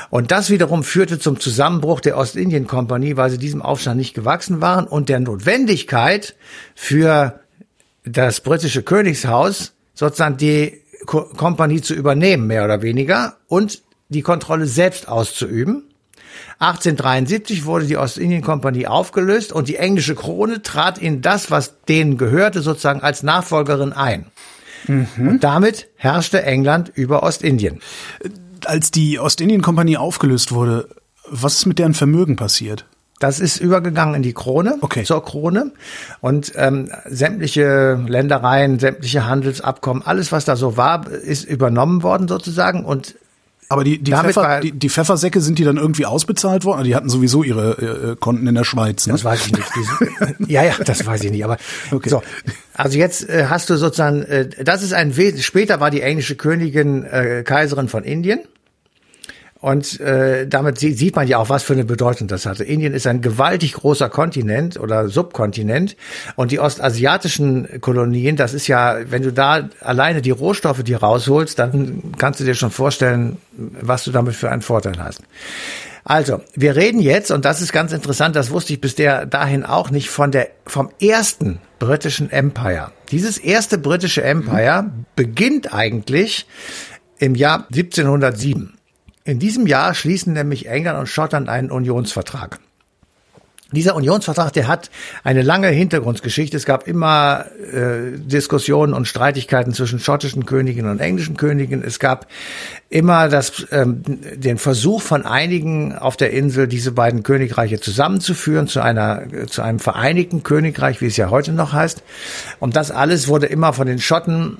Und 0.09 0.31
das 0.31 0.49
wiederum 0.49 0.83
führte 0.83 1.19
zum 1.19 1.39
Zusammenbruch 1.39 1.99
der 1.99 2.17
Ostindien-Kompanie, 2.17 3.17
weil 3.17 3.31
sie 3.31 3.37
diesem 3.37 3.61
Aufstand 3.61 3.97
nicht 3.97 4.13
gewachsen 4.13 4.61
waren 4.61 4.85
und 4.85 5.09
der 5.09 5.19
Notwendigkeit 5.19 6.35
für 6.75 7.39
das 8.05 8.41
britische 8.41 8.83
Königshaus 8.83 9.73
sozusagen 9.93 10.37
die 10.37 10.81
Kompanie 11.05 11.81
zu 11.81 11.93
übernehmen, 11.93 12.47
mehr 12.47 12.63
oder 12.63 12.81
weniger, 12.81 13.37
und 13.47 13.81
die 14.09 14.21
Kontrolle 14.21 14.67
selbst 14.67 15.07
auszuüben. 15.07 15.92
1873 16.59 17.65
wurde 17.65 17.85
die 17.85 17.97
Ostindien-Kompanie 17.97 18.87
aufgelöst 18.87 19.53
und 19.53 19.67
die 19.67 19.77
englische 19.77 20.15
Krone 20.15 20.61
trat 20.61 20.97
in 20.97 21.21
das, 21.21 21.51
was 21.51 21.81
denen 21.87 22.17
gehörte, 22.17 22.61
sozusagen 22.61 23.01
als 23.01 23.23
Nachfolgerin 23.23 23.93
ein. 23.93 24.25
Mhm. 24.87 25.27
Und 25.27 25.43
damit 25.43 25.87
herrschte 25.95 26.43
England 26.43 26.91
über 26.93 27.23
Ostindien. 27.23 27.79
Als 28.65 28.91
die 28.91 29.19
Ostindien-Kompanie 29.19 29.97
aufgelöst 29.97 30.51
wurde, 30.51 30.87
was 31.29 31.55
ist 31.55 31.65
mit 31.65 31.79
deren 31.79 31.93
Vermögen 31.93 32.35
passiert? 32.35 32.85
Das 33.19 33.39
ist 33.39 33.61
übergegangen 33.61 34.15
in 34.15 34.21
die 34.21 34.33
Krone, 34.33 34.77
okay. 34.81 35.03
zur 35.03 35.23
Krone. 35.23 35.71
Und 36.19 36.51
ähm, 36.57 36.89
sämtliche 37.05 38.03
Ländereien, 38.05 38.79
sämtliche 38.79 39.25
Handelsabkommen, 39.25 40.03
alles, 40.05 40.33
was 40.33 40.43
da 40.43 40.57
so 40.57 40.75
war, 40.75 41.09
ist 41.09 41.45
übernommen 41.45 42.03
worden 42.03 42.27
sozusagen. 42.27 42.83
Und 42.83 43.15
aber 43.69 43.83
die, 43.83 43.99
die, 43.99 44.11
Pfeffer, 44.11 44.59
die, 44.61 44.71
die, 44.71 44.89
Pfeffersäcke 44.89 45.41
sind 45.41 45.59
die 45.59 45.63
dann 45.63 45.77
irgendwie 45.77 46.05
ausbezahlt 46.05 46.65
worden? 46.65 46.83
Die 46.83 46.95
hatten 46.95 47.09
sowieso 47.09 47.43
ihre 47.43 48.11
äh, 48.11 48.15
Konten 48.15 48.47
in 48.47 48.55
der 48.55 48.63
Schweiz. 48.63 49.07
Ne? 49.07 49.13
Das 49.13 49.23
weiß 49.23 49.47
ich 49.47 49.53
nicht. 49.53 49.67
ja, 50.49 50.63
ja, 50.63 50.73
das 50.85 51.05
weiß 51.05 51.23
ich 51.23 51.31
nicht. 51.31 51.43
Aber 51.43 51.57
okay. 51.91 52.09
so, 52.09 52.21
also 52.73 52.97
jetzt 52.97 53.29
äh, 53.29 53.47
hast 53.49 53.69
du 53.69 53.77
sozusagen, 53.77 54.23
äh, 54.23 54.47
das 54.63 54.83
ist 54.83 54.93
ein 54.93 55.13
später 55.39 55.79
war 55.79 55.91
die 55.91 56.01
englische 56.01 56.35
Königin 56.35 57.03
äh, 57.03 57.43
Kaiserin 57.43 57.87
von 57.87 58.03
Indien. 58.03 58.39
Und 59.63 60.01
äh, 60.01 60.45
damit 60.45 60.77
sieht 60.77 61.15
man 61.15 61.25
ja 61.25 61.37
auch, 61.37 61.47
was 61.47 61.63
für 61.63 61.71
eine 61.71 61.85
Bedeutung 61.85 62.27
das 62.27 62.45
hatte. 62.45 62.65
Indien 62.65 62.93
ist 62.93 63.07
ein 63.07 63.21
gewaltig 63.21 63.71
großer 63.71 64.09
Kontinent 64.09 64.77
oder 64.77 65.07
Subkontinent. 65.07 65.95
Und 66.35 66.51
die 66.51 66.59
ostasiatischen 66.59 67.79
Kolonien, 67.79 68.35
das 68.35 68.53
ist 68.53 68.67
ja, 68.67 68.97
wenn 69.09 69.21
du 69.21 69.31
da 69.31 69.69
alleine 69.79 70.21
die 70.21 70.31
Rohstoffe 70.31 70.83
dir 70.83 70.97
rausholst, 70.97 71.57
dann 71.57 72.11
kannst 72.17 72.41
du 72.41 72.43
dir 72.43 72.55
schon 72.55 72.71
vorstellen, 72.71 73.37
was 73.53 74.03
du 74.03 74.11
damit 74.11 74.35
für 74.35 74.51
einen 74.51 74.61
Vorteil 74.61 75.01
hast. 75.01 75.21
Also, 76.03 76.41
wir 76.53 76.75
reden 76.75 76.99
jetzt, 76.99 77.31
und 77.31 77.45
das 77.45 77.61
ist 77.61 77.71
ganz 77.71 77.93
interessant, 77.93 78.35
das 78.35 78.51
wusste 78.51 78.73
ich 78.73 78.81
bis 78.81 78.95
der, 78.95 79.25
dahin 79.25 79.63
auch 79.63 79.91
nicht, 79.91 80.09
von 80.09 80.31
der, 80.31 80.49
vom 80.67 80.89
ersten 80.99 81.59
britischen 81.79 82.29
Empire. 82.29 82.91
Dieses 83.11 83.37
erste 83.37 83.77
britische 83.77 84.23
Empire 84.23 84.81
mhm. 84.81 85.05
beginnt 85.15 85.73
eigentlich 85.73 86.47
im 87.17 87.33
Jahr 87.35 87.65
1707. 87.71 88.73
In 89.25 89.39
diesem 89.39 89.67
Jahr 89.67 89.93
schließen 89.93 90.33
nämlich 90.33 90.67
England 90.67 90.99
und 90.99 91.07
Schottland 91.07 91.47
einen 91.47 91.71
Unionsvertrag. 91.71 92.59
Dieser 93.73 93.95
Unionsvertrag, 93.95 94.53
der 94.53 94.67
hat 94.67 94.91
eine 95.23 95.41
lange 95.41 95.67
Hintergrundgeschichte. 95.69 96.55
Es 96.55 96.65
gab 96.65 96.87
immer 96.87 97.45
äh, 97.73 98.19
Diskussionen 98.19 98.93
und 98.93 99.07
Streitigkeiten 99.07 99.73
zwischen 99.73 99.99
schottischen 99.99 100.45
Königen 100.45 100.87
und 100.87 100.99
englischen 100.99 101.37
Königen. 101.37 101.83
Es 101.83 101.97
gab 101.97 102.27
immer 102.89 103.29
das, 103.29 103.65
ähm, 103.71 104.03
den 104.05 104.59
Versuch 104.59 105.01
von 105.01 105.25
einigen 105.25 105.95
auf 105.97 106.17
der 106.17 106.31
Insel, 106.31 106.67
diese 106.67 106.91
beiden 106.91 107.23
Königreiche 107.23 107.79
zusammenzuführen 107.79 108.67
zu 108.67 108.79
einer 108.81 109.23
zu 109.47 109.63
einem 109.63 109.79
vereinigten 109.79 110.43
Königreich, 110.43 111.01
wie 111.01 111.07
es 111.07 111.17
ja 111.17 111.31
heute 111.31 111.51
noch 111.51 111.73
heißt. 111.73 112.03
Und 112.59 112.75
das 112.75 112.91
alles 112.91 113.27
wurde 113.27 113.47
immer 113.47 113.73
von 113.73 113.87
den 113.87 113.99
Schotten 113.99 114.57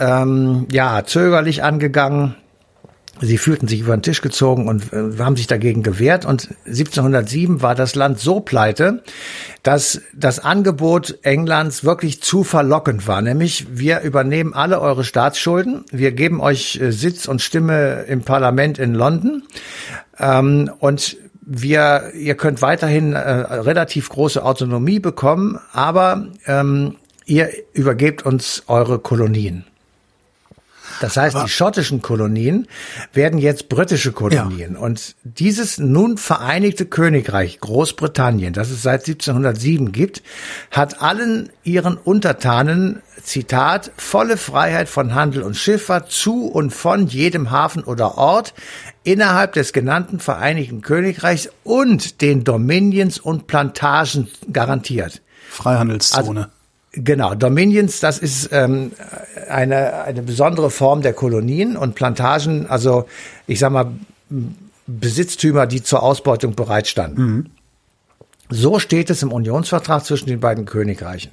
ähm, 0.00 0.66
ja 0.72 1.04
zögerlich 1.04 1.62
angegangen 1.62 2.34
Sie 3.20 3.38
fühlten 3.38 3.66
sich 3.66 3.80
über 3.80 3.96
den 3.96 4.02
Tisch 4.02 4.20
gezogen 4.20 4.68
und 4.68 4.92
äh, 4.92 5.18
haben 5.18 5.36
sich 5.36 5.46
dagegen 5.46 5.82
gewehrt. 5.82 6.24
Und 6.24 6.50
1707 6.66 7.62
war 7.62 7.74
das 7.74 7.94
Land 7.94 8.18
so 8.20 8.40
pleite, 8.40 9.02
dass 9.62 10.02
das 10.14 10.38
Angebot 10.38 11.18
Englands 11.22 11.84
wirklich 11.84 12.22
zu 12.22 12.44
verlockend 12.44 13.08
war. 13.08 13.22
Nämlich, 13.22 13.66
wir 13.70 14.00
übernehmen 14.00 14.52
alle 14.54 14.80
eure 14.80 15.04
Staatsschulden, 15.04 15.84
wir 15.90 16.12
geben 16.12 16.40
euch 16.40 16.78
äh, 16.80 16.92
Sitz 16.92 17.26
und 17.26 17.40
Stimme 17.40 18.04
im 18.08 18.22
Parlament 18.22 18.78
in 18.78 18.94
London 18.94 19.42
ähm, 20.18 20.70
und 20.78 21.16
wir, 21.46 22.12
ihr 22.14 22.34
könnt 22.34 22.60
weiterhin 22.60 23.12
äh, 23.12 23.18
relativ 23.18 24.08
große 24.08 24.44
Autonomie 24.44 24.98
bekommen, 24.98 25.60
aber 25.72 26.26
ähm, 26.46 26.96
ihr 27.24 27.50
übergebt 27.72 28.26
uns 28.26 28.64
eure 28.66 28.98
Kolonien. 28.98 29.64
Das 31.00 31.16
heißt, 31.16 31.36
Aber 31.36 31.44
die 31.44 31.50
schottischen 31.50 32.02
Kolonien 32.02 32.66
werden 33.12 33.38
jetzt 33.38 33.68
britische 33.68 34.12
Kolonien. 34.12 34.74
Ja. 34.74 34.78
Und 34.78 35.16
dieses 35.24 35.78
nun 35.78 36.18
vereinigte 36.18 36.86
Königreich 36.86 37.60
Großbritannien, 37.60 38.52
das 38.52 38.70
es 38.70 38.82
seit 38.82 39.06
1707 39.06 39.92
gibt, 39.92 40.22
hat 40.70 41.02
allen 41.02 41.50
ihren 41.64 41.96
Untertanen 41.96 43.02
Zitat, 43.22 43.90
volle 43.96 44.36
Freiheit 44.36 44.88
von 44.88 45.14
Handel 45.14 45.42
und 45.42 45.56
Schifffahrt 45.56 46.10
zu 46.12 46.46
und 46.46 46.72
von 46.72 47.08
jedem 47.08 47.50
Hafen 47.50 47.82
oder 47.82 48.18
Ort 48.18 48.54
innerhalb 49.02 49.54
des 49.54 49.72
genannten 49.72 50.20
Vereinigten 50.20 50.80
Königreichs 50.80 51.50
und 51.64 52.20
den 52.20 52.44
Dominions 52.44 53.18
und 53.18 53.46
Plantagen 53.46 54.28
garantiert. 54.52 55.22
Freihandelszone. 55.48 56.40
Also, 56.40 56.55
Genau, 56.98 57.34
Dominions, 57.34 58.00
das 58.00 58.18
ist 58.18 58.48
ähm, 58.52 58.92
eine, 59.50 60.04
eine 60.04 60.22
besondere 60.22 60.70
Form 60.70 61.02
der 61.02 61.12
Kolonien 61.12 61.76
und 61.76 61.94
Plantagen, 61.94 62.66
also 62.70 63.06
ich 63.46 63.58
sag 63.58 63.70
mal, 63.70 63.92
Besitztümer, 64.86 65.66
die 65.66 65.82
zur 65.82 66.02
Ausbeutung 66.02 66.54
bereitstanden. 66.54 67.22
Mhm. 67.22 67.46
So 68.48 68.78
steht 68.78 69.10
es 69.10 69.22
im 69.22 69.30
Unionsvertrag 69.30 70.06
zwischen 70.06 70.28
den 70.28 70.40
beiden 70.40 70.64
Königreichen. 70.64 71.32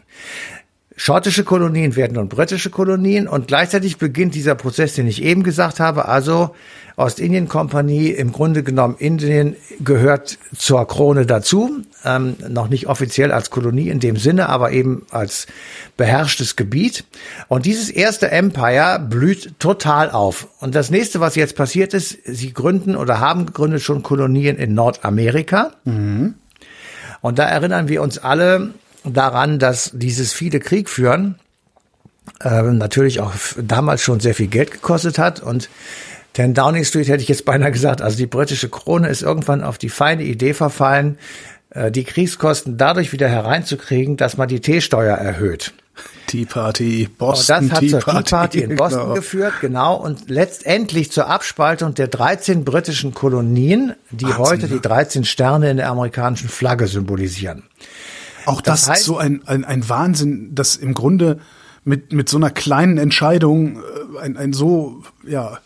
Schottische 0.97 1.45
Kolonien 1.45 1.95
werden 1.95 2.15
nun 2.15 2.27
britische 2.27 2.69
Kolonien 2.69 3.27
und 3.27 3.47
gleichzeitig 3.47 3.97
beginnt 3.97 4.35
dieser 4.35 4.55
Prozess, 4.55 4.95
den 4.95 5.07
ich 5.07 5.23
eben 5.23 5.43
gesagt 5.43 5.79
habe, 5.79 6.07
also 6.07 6.55
Ostindien-Kompanie, 6.95 8.09
im 8.09 8.31
Grunde 8.31 8.63
genommen 8.63 8.95
Indien 8.97 9.55
gehört 9.83 10.37
zur 10.55 10.87
Krone 10.87 11.25
dazu, 11.25 11.81
ähm, 12.05 12.35
noch 12.49 12.69
nicht 12.69 12.87
offiziell 12.87 13.31
als 13.31 13.49
Kolonie 13.49 13.89
in 13.89 13.99
dem 13.99 14.17
Sinne, 14.17 14.49
aber 14.49 14.71
eben 14.71 15.05
als 15.09 15.47
beherrschtes 15.97 16.55
Gebiet. 16.55 17.05
Und 17.47 17.65
dieses 17.65 17.89
erste 17.89 18.29
Empire 18.31 18.99
blüht 18.99 19.59
total 19.59 20.11
auf. 20.11 20.47
Und 20.59 20.75
das 20.75 20.91
nächste, 20.91 21.19
was 21.19 21.35
jetzt 21.35 21.55
passiert 21.55 21.93
ist, 21.93 22.17
sie 22.25 22.53
gründen 22.53 22.95
oder 22.95 23.19
haben 23.19 23.45
gegründet 23.47 23.81
schon 23.81 24.03
Kolonien 24.03 24.57
in 24.57 24.73
Nordamerika. 24.73 25.71
Mhm. 25.85 26.35
Und 27.21 27.39
da 27.39 27.45
erinnern 27.45 27.87
wir 27.87 28.01
uns 28.01 28.17
alle 28.17 28.73
daran, 29.03 29.57
dass 29.57 29.91
dieses 29.93 30.33
viele 30.33 30.59
Krieg 30.59 30.89
führen 30.89 31.39
äh, 32.41 32.61
natürlich 32.61 33.19
auch 33.19 33.33
damals 33.57 34.01
schon 34.01 34.19
sehr 34.19 34.35
viel 34.35 34.47
Geld 34.47 34.71
gekostet 34.71 35.17
hat 35.17 35.41
und 35.41 35.69
denn 36.37 36.53
Downing 36.53 36.83
Street 36.83 37.07
hätte 37.07 37.21
ich 37.21 37.29
jetzt 37.29 37.45
beinahe 37.45 37.71
gesagt, 37.71 38.01
also 38.01 38.17
die 38.17 38.25
britische 38.25 38.69
Krone 38.69 39.07
ist 39.07 39.21
irgendwann 39.21 39.63
auf 39.63 39.77
die 39.77 39.89
feine 39.89 40.23
Idee 40.23 40.53
verfallen, 40.53 41.17
äh, 41.69 41.91
die 41.91 42.03
Kriegskosten 42.03 42.77
dadurch 42.77 43.11
wieder 43.11 43.29
hereinzukriegen, 43.29 44.17
dass 44.17 44.37
man 44.37 44.47
die 44.47 44.59
Teesteuer 44.59 45.15
erhöht. 45.15 45.73
Tea 46.25 46.45
Party, 46.45 47.07
Boston 47.07 47.57
und 47.57 47.63
das 47.65 47.75
hat 47.75 47.79
Tea 47.81 47.89
zur 47.89 47.99
Party, 47.99 48.23
Tea 48.23 48.35
Party 48.35 48.59
in 48.61 48.75
Boston 48.75 49.01
genau. 49.01 49.13
geführt, 49.13 49.53
genau, 49.61 49.95
und 49.95 50.29
letztendlich 50.29 51.11
zur 51.11 51.27
Abspaltung 51.27 51.93
der 51.93 52.07
13 52.07 52.63
britischen 52.63 53.13
Kolonien, 53.13 53.93
die 54.09 54.25
Wahnsinn, 54.25 54.39
heute 54.39 54.67
die 54.67 54.79
13 54.79 55.25
Sterne 55.25 55.69
in 55.69 55.77
der 55.77 55.89
amerikanischen 55.89 56.49
Flagge 56.49 56.87
symbolisieren. 56.87 57.63
Auch 58.45 58.61
das, 58.61 58.81
das 58.81 58.89
heißt, 58.89 58.99
ist 59.01 59.05
so 59.05 59.17
ein, 59.17 59.41
ein, 59.45 59.65
ein 59.65 59.87
Wahnsinn, 59.87 60.55
dass 60.55 60.75
im 60.75 60.95
Grunde 60.95 61.39
mit, 61.83 62.11
mit 62.13 62.29
so 62.29 62.37
einer 62.37 62.49
kleinen 62.49 62.97
Entscheidung 62.97 63.77
äh, 63.77 64.19
ein, 64.21 64.37
ein 64.37 64.53
so, 64.53 65.03
ja, 65.27 65.59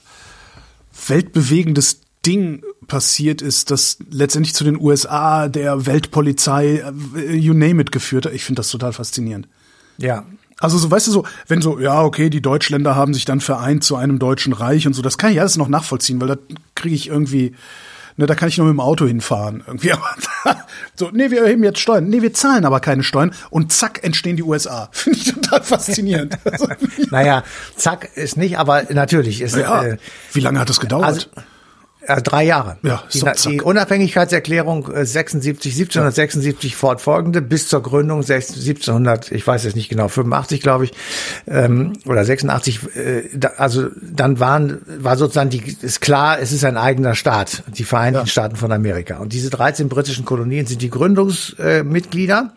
weltbewegendes 1.09 2.01
Ding 2.25 2.63
passiert 2.87 3.41
ist, 3.41 3.71
das 3.71 3.97
letztendlich 4.09 4.53
zu 4.53 4.63
den 4.63 4.79
USA, 4.79 5.47
der 5.47 5.85
Weltpolizei, 5.85 6.83
äh, 7.15 7.35
you 7.35 7.53
name 7.53 7.81
it 7.81 7.91
geführt 7.91 8.25
hat. 8.25 8.33
Ich 8.33 8.43
finde 8.43 8.59
das 8.59 8.69
total 8.69 8.93
faszinierend. 8.93 9.47
Ja. 9.97 10.25
Also 10.59 10.77
so, 10.77 10.89
weißt 10.89 11.07
du 11.07 11.11
so, 11.11 11.25
wenn 11.47 11.61
so, 11.61 11.79
ja, 11.79 12.01
okay, 12.03 12.29
die 12.29 12.41
Deutschländer 12.41 12.95
haben 12.95 13.13
sich 13.13 13.25
dann 13.25 13.41
vereint 13.41 13.83
zu 13.83 13.95
einem 13.95 14.17
deutschen 14.17 14.53
Reich 14.53 14.87
und 14.87 14.93
so, 14.93 15.01
das 15.01 15.17
kann 15.17 15.31
ich 15.31 15.39
alles 15.39 15.55
noch 15.55 15.67
nachvollziehen, 15.67 16.19
weil 16.19 16.29
da 16.29 16.37
kriege 16.73 16.95
ich 16.95 17.09
irgendwie, 17.09 17.53
ne, 18.17 18.25
da 18.25 18.35
kann 18.35 18.49
ich 18.49 18.57
nur 18.57 18.67
mit 18.67 18.73
dem 18.73 18.79
Auto 18.79 19.05
hinfahren. 19.05 19.63
Irgendwie. 19.65 19.93
so, 20.95 21.09
nee, 21.11 21.31
wir 21.31 21.43
erheben 21.43 21.63
jetzt 21.63 21.79
Steuern. 21.79 22.09
Nee, 22.09 22.21
wir 22.21 22.33
zahlen 22.33 22.65
aber 22.65 22.79
keine 22.79 23.03
Steuern 23.03 23.33
und 23.49 23.71
zack, 23.71 24.03
entstehen 24.03 24.35
die 24.35 24.43
USA. 24.43 24.89
Finde 24.91 25.19
ich 25.19 25.33
total 25.33 25.63
faszinierend. 25.63 26.37
naja, 27.11 27.43
zack 27.75 28.09
ist 28.15 28.37
nicht, 28.37 28.57
aber 28.57 28.83
natürlich 28.91 29.41
ist. 29.41 29.55
Ja, 29.55 29.83
äh, 29.83 29.97
wie 30.33 30.39
lange 30.41 30.59
hat 30.59 30.69
das 30.69 30.79
gedauert? 30.79 31.05
Also, 31.05 31.27
Äh, 32.07 32.21
drei 32.21 32.45
Jahre. 32.45 32.77
Ja, 32.83 33.03
die, 33.13 33.21
die 33.49 33.61
Unabhängigkeitserklärung 33.61 34.89
äh, 34.93 35.05
76, 35.05 35.73
1776 35.73 36.75
fortfolgende 36.77 37.41
bis 37.41 37.67
zur 37.67 37.83
Gründung 37.83 38.21
1700, 38.21 39.29
ich 39.33 39.45
weiß 39.45 39.65
jetzt 39.65 39.75
nicht 39.75 39.89
genau, 39.89 40.07
85 40.07 40.61
glaube 40.61 40.85
ich, 40.85 40.93
ähm, 41.47 41.93
oder 42.05 42.23
86. 42.23 42.95
Äh, 42.95 43.23
da, 43.33 43.49
also 43.57 43.87
dann 44.01 44.39
waren 44.39 44.81
war 44.99 45.17
sozusagen 45.17 45.49
die 45.49 45.75
ist 45.81 45.99
klar, 45.99 46.39
es 46.39 46.53
ist 46.53 46.63
ein 46.63 46.77
eigener 46.77 47.13
Staat, 47.13 47.63
die 47.75 47.83
Vereinigten 47.83 48.27
Staaten 48.27 48.55
von 48.55 48.71
Amerika. 48.71 49.17
Und 49.17 49.33
diese 49.33 49.49
13 49.49 49.89
britischen 49.89 50.23
Kolonien 50.23 50.65
sind 50.65 50.81
die 50.81 50.89
Gründungsmitglieder 50.89 52.53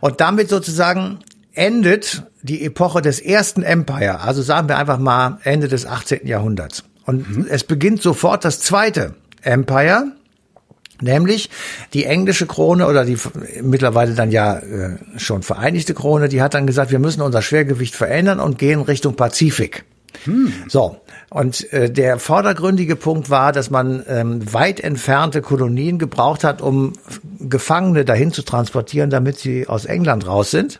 und 0.00 0.20
damit 0.20 0.50
sozusagen 0.50 1.20
endet 1.54 2.24
die 2.42 2.64
Epoche 2.66 3.00
des 3.00 3.18
ersten 3.18 3.62
Empire, 3.62 4.20
also 4.20 4.42
sagen 4.42 4.68
wir 4.68 4.76
einfach 4.76 4.98
mal 4.98 5.38
Ende 5.44 5.68
des 5.68 5.86
18. 5.86 6.26
Jahrhunderts. 6.26 6.84
Und 7.10 7.48
es 7.48 7.64
beginnt 7.64 8.02
sofort 8.02 8.44
das 8.44 8.60
zweite 8.60 9.14
Empire, 9.42 10.12
nämlich 11.00 11.50
die 11.92 12.04
englische 12.04 12.46
Krone 12.46 12.86
oder 12.86 13.04
die 13.04 13.16
mittlerweile 13.62 14.14
dann 14.14 14.30
ja 14.30 14.58
äh, 14.58 14.98
schon 15.16 15.42
vereinigte 15.42 15.94
Krone, 15.94 16.28
die 16.28 16.40
hat 16.40 16.54
dann 16.54 16.66
gesagt, 16.66 16.90
wir 16.90 16.98
müssen 16.98 17.22
unser 17.22 17.42
Schwergewicht 17.42 17.94
verändern 17.94 18.38
und 18.38 18.58
gehen 18.58 18.80
Richtung 18.80 19.16
Pazifik. 19.16 19.84
So, 20.68 21.00
und 21.30 21.72
äh, 21.72 21.90
der 21.90 22.18
vordergründige 22.18 22.96
Punkt 22.96 23.30
war, 23.30 23.52
dass 23.52 23.70
man 23.70 24.04
ähm, 24.08 24.52
weit 24.52 24.80
entfernte 24.80 25.40
Kolonien 25.40 25.98
gebraucht 25.98 26.44
hat, 26.44 26.60
um 26.60 26.92
Gefangene 27.38 28.04
dahin 28.04 28.32
zu 28.32 28.42
transportieren, 28.42 29.10
damit 29.10 29.38
sie 29.38 29.66
aus 29.66 29.84
England 29.84 30.26
raus 30.26 30.50
sind. 30.50 30.78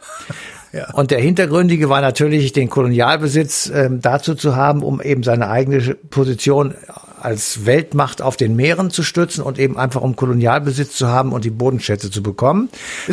Ja. 0.73 0.93
Und 0.95 1.11
der 1.11 1.21
hintergründige 1.21 1.89
war 1.89 2.01
natürlich, 2.01 2.53
den 2.53 2.71
Kolonialbesitz 2.71 3.71
ähm, 3.75 4.01
dazu 4.01 4.35
zu 4.35 4.55
haben, 4.55 4.83
um 4.83 5.01
eben 5.01 5.23
seine 5.23 5.49
eigene 5.49 5.95
Position 5.95 6.75
als 7.21 7.67
Weltmacht 7.67 8.23
auf 8.23 8.37
den 8.37 8.57
Meeren 8.57 8.91
zu 8.91 9.03
stützen 9.03 9.43
und 9.43 9.59
eben 9.59 9.77
einfach 9.79 10.01
um 10.01 10.17
Kolonialbesitz 10.17 10.97
zu 10.97 11.09
haben 11.09 11.33
und 11.33 11.45
die 11.45 11.51
Bodenschätze 11.51 12.11
zu 12.11 12.23
bekommen. 12.23 12.71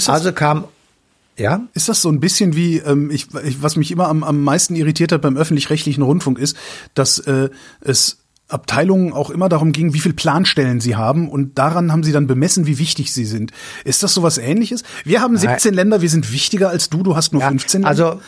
Also 0.08 0.32
kam, 0.32 0.66
ja, 1.38 1.62
Ist 1.74 1.88
das 1.88 2.02
so 2.02 2.10
ein 2.10 2.20
bisschen 2.20 2.56
wie, 2.56 2.78
ähm, 2.78 3.12
ich, 3.12 3.28
ich, 3.44 3.62
was 3.62 3.76
mich 3.76 3.92
immer 3.92 4.08
am, 4.08 4.24
am 4.24 4.44
meisten 4.44 4.76
irritiert 4.76 5.12
hat 5.12 5.22
beim 5.22 5.38
öffentlich-rechtlichen 5.38 6.02
Rundfunk 6.02 6.40
ist, 6.40 6.58
dass 6.96 7.20
äh, 7.20 7.50
es 7.82 8.18
Abteilungen 8.50 9.12
auch 9.12 9.30
immer 9.30 9.50
darum 9.50 9.74
ging, 9.74 9.94
wie 9.94 10.00
viel 10.00 10.13
Planstellen 10.13 10.80
sie 10.80 10.96
haben 10.96 11.30
und 11.30 11.58
daran 11.58 11.92
haben 11.92 12.04
sie 12.04 12.13
dann 12.13 12.27
bemessen, 12.27 12.66
wie 12.66 12.80
wichtig 12.80 13.13
sie 13.13 13.25
sind. 13.25 13.51
Ist 13.84 14.04
das 14.04 14.13
sowas 14.13 14.38
ähnliches? 14.38 14.84
Wir 15.04 15.22
haben 15.22 15.36
17 15.38 15.74
Länder, 15.74 16.01
wir 16.01 16.10
sind 16.10 16.32
wichtiger 16.32 16.70
als 16.70 16.89
du, 16.89 17.04
du 17.04 17.16
hast 17.16 17.34
nur 17.34 17.42
15 17.42 17.82
Länder. 17.82 17.89
Also 17.89 18.22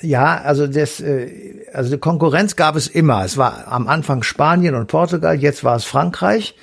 ja, 0.00 0.40
also 0.40 0.66
das, 0.66 1.00
äh, 1.00 1.66
also 1.72 1.90
die 1.90 1.98
Konkurrenz 1.98 2.56
gab 2.56 2.76
es 2.76 2.86
immer. 2.86 3.24
Es 3.24 3.36
war 3.36 3.68
am 3.68 3.86
Anfang 3.86 4.22
Spanien 4.22 4.74
und 4.74 4.86
Portugal, 4.86 5.38
jetzt 5.38 5.62
war 5.62 5.76
es 5.76 5.84
Frankreich. 5.84 6.54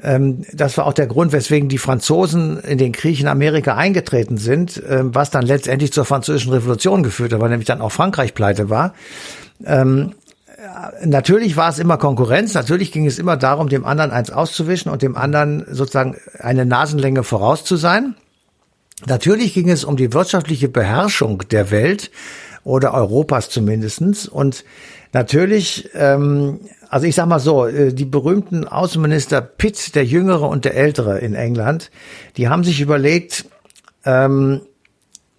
Ähm, 0.00 0.44
das 0.52 0.78
war 0.78 0.86
auch 0.86 0.92
der 0.92 1.06
Grund, 1.06 1.32
weswegen 1.32 1.68
die 1.68 1.78
Franzosen 1.78 2.60
in 2.60 2.78
den 2.78 2.92
Krieg 2.92 3.20
in 3.20 3.28
Amerika 3.28 3.76
eingetreten 3.76 4.38
sind, 4.38 4.82
ähm, 4.88 5.14
was 5.14 5.30
dann 5.30 5.44
letztendlich 5.44 5.92
zur 5.92 6.04
französischen 6.04 6.52
Revolution 6.52 7.02
geführt 7.02 7.32
hat, 7.32 7.40
weil 7.40 7.50
nämlich 7.50 7.66
dann 7.66 7.80
auch 7.80 7.92
Frankreich 7.92 8.34
pleite 8.34 8.70
war. 8.70 8.94
Ähm, 9.64 10.12
äh, 10.12 10.21
Natürlich 11.04 11.56
war 11.56 11.70
es 11.70 11.78
immer 11.78 11.96
Konkurrenz, 11.96 12.54
natürlich 12.54 12.92
ging 12.92 13.06
es 13.06 13.18
immer 13.18 13.36
darum, 13.36 13.68
dem 13.68 13.84
anderen 13.84 14.12
eins 14.12 14.30
auszuwischen 14.30 14.90
und 14.90 15.02
dem 15.02 15.16
anderen 15.16 15.64
sozusagen 15.68 16.16
eine 16.38 16.64
Nasenlänge 16.64 17.24
voraus 17.24 17.64
zu 17.64 17.76
sein. 17.76 18.14
Natürlich 19.06 19.54
ging 19.54 19.68
es 19.68 19.84
um 19.84 19.96
die 19.96 20.12
wirtschaftliche 20.12 20.68
Beherrschung 20.68 21.42
der 21.50 21.70
Welt 21.70 22.10
oder 22.64 22.94
Europas 22.94 23.50
zumindestens 23.50 24.28
Und 24.28 24.64
natürlich, 25.12 25.90
ähm, 25.94 26.60
also 26.88 27.06
ich 27.06 27.16
sag 27.16 27.26
mal 27.26 27.40
so, 27.40 27.66
äh, 27.66 27.92
die 27.92 28.04
berühmten 28.04 28.68
Außenminister 28.68 29.40
Pitt, 29.40 29.96
der 29.96 30.04
Jüngere 30.04 30.48
und 30.48 30.64
der 30.64 30.76
Ältere 30.76 31.18
in 31.18 31.34
England, 31.34 31.90
die 32.36 32.48
haben 32.48 32.62
sich 32.62 32.80
überlegt, 32.80 33.46
ähm, 34.04 34.60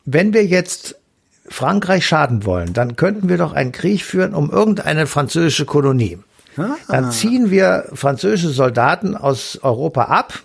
wenn 0.05 0.33
wir 0.33 0.45
jetzt 0.45 0.99
Frankreich 1.47 2.05
schaden 2.05 2.45
wollen, 2.45 2.73
dann 2.73 2.95
könnten 2.95 3.29
wir 3.29 3.37
doch 3.37 3.53
einen 3.53 3.71
Krieg 3.71 4.03
führen 4.03 4.33
um 4.33 4.49
irgendeine 4.49 5.07
französische 5.07 5.65
Kolonie. 5.65 6.19
Dann 6.87 7.11
ziehen 7.11 7.49
wir 7.51 7.85
französische 7.93 8.49
Soldaten 8.49 9.15
aus 9.15 9.59
Europa 9.61 10.03
ab 10.03 10.43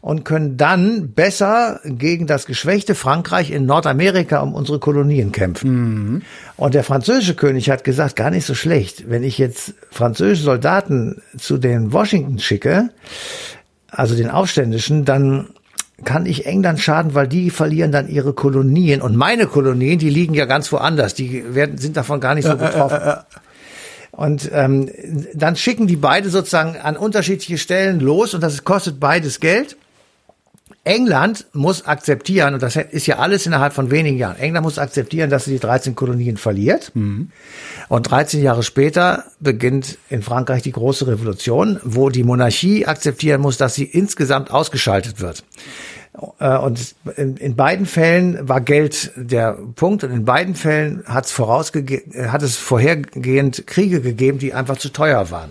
und 0.00 0.24
können 0.24 0.56
dann 0.56 1.12
besser 1.12 1.80
gegen 1.84 2.26
das 2.26 2.46
geschwächte 2.46 2.94
Frankreich 2.94 3.50
in 3.50 3.66
Nordamerika 3.66 4.40
um 4.40 4.54
unsere 4.54 4.78
Kolonien 4.78 5.30
kämpfen. 5.32 6.24
Und 6.56 6.74
der 6.74 6.84
französische 6.84 7.34
König 7.34 7.68
hat 7.68 7.84
gesagt, 7.84 8.16
gar 8.16 8.30
nicht 8.30 8.46
so 8.46 8.54
schlecht, 8.54 9.10
wenn 9.10 9.22
ich 9.22 9.36
jetzt 9.38 9.74
französische 9.90 10.44
Soldaten 10.44 11.20
zu 11.36 11.58
den 11.58 11.92
Washington 11.92 12.38
schicke, 12.38 12.90
also 13.90 14.14
den 14.14 14.30
Aufständischen, 14.30 15.04
dann 15.04 15.48
kann 16.04 16.26
ich 16.26 16.46
England 16.46 16.80
schaden, 16.80 17.14
weil 17.14 17.28
die 17.28 17.50
verlieren 17.50 17.92
dann 17.92 18.08
ihre 18.08 18.32
Kolonien 18.32 19.02
und 19.02 19.16
meine 19.16 19.46
Kolonien, 19.46 19.98
die 19.98 20.10
liegen 20.10 20.34
ja 20.34 20.46
ganz 20.46 20.70
woanders, 20.72 21.14
die 21.14 21.54
werden, 21.54 21.78
sind 21.78 21.96
davon 21.96 22.20
gar 22.20 22.34
nicht 22.34 22.46
so 22.46 22.56
betroffen. 22.56 22.98
Und 24.12 24.50
ähm, 24.52 24.90
dann 25.34 25.56
schicken 25.56 25.86
die 25.86 25.96
beide 25.96 26.30
sozusagen 26.30 26.76
an 26.76 26.96
unterschiedliche 26.96 27.58
Stellen 27.58 28.00
los 28.00 28.34
und 28.34 28.42
das 28.42 28.64
kostet 28.64 28.98
beides 29.00 29.40
Geld. 29.40 29.76
England 30.84 31.46
muss 31.52 31.84
akzeptieren, 31.84 32.54
und 32.54 32.62
das 32.62 32.74
ist 32.74 33.06
ja 33.06 33.18
alles 33.18 33.46
innerhalb 33.46 33.74
von 33.74 33.90
wenigen 33.90 34.16
Jahren, 34.16 34.38
England 34.38 34.64
muss 34.64 34.78
akzeptieren, 34.78 35.28
dass 35.28 35.44
sie 35.44 35.52
die 35.52 35.58
13 35.58 35.94
Kolonien 35.94 36.38
verliert. 36.38 36.90
Und 37.88 38.10
13 38.10 38.42
Jahre 38.42 38.62
später 38.62 39.24
beginnt 39.40 39.98
in 40.08 40.22
Frankreich 40.22 40.62
die 40.62 40.72
große 40.72 41.06
Revolution, 41.06 41.78
wo 41.84 42.08
die 42.08 42.24
Monarchie 42.24 42.86
akzeptieren 42.86 43.42
muss, 43.42 43.58
dass 43.58 43.74
sie 43.74 43.84
insgesamt 43.84 44.50
ausgeschaltet 44.50 45.20
wird. 45.20 45.44
Äh, 46.38 46.56
Und 46.56 46.94
in, 47.16 47.36
in 47.36 47.56
beiden 47.56 47.84
Fällen 47.86 48.48
war 48.48 48.60
Geld 48.60 49.12
der 49.16 49.58
Punkt 49.76 50.02
und 50.02 50.10
in 50.10 50.24
beiden 50.24 50.54
Fällen 50.54 51.04
hat 51.04 51.26
es 51.26 51.32
vorausgege 51.32 51.96
äh, 52.14 52.28
hat 52.28 52.42
es 52.42 52.56
vorhergehend 52.56 53.66
Kriege 53.66 54.00
gegeben, 54.00 54.38
die 54.38 54.54
einfach 54.54 54.78
zu 54.78 54.88
teuer 54.88 55.30
waren. 55.30 55.50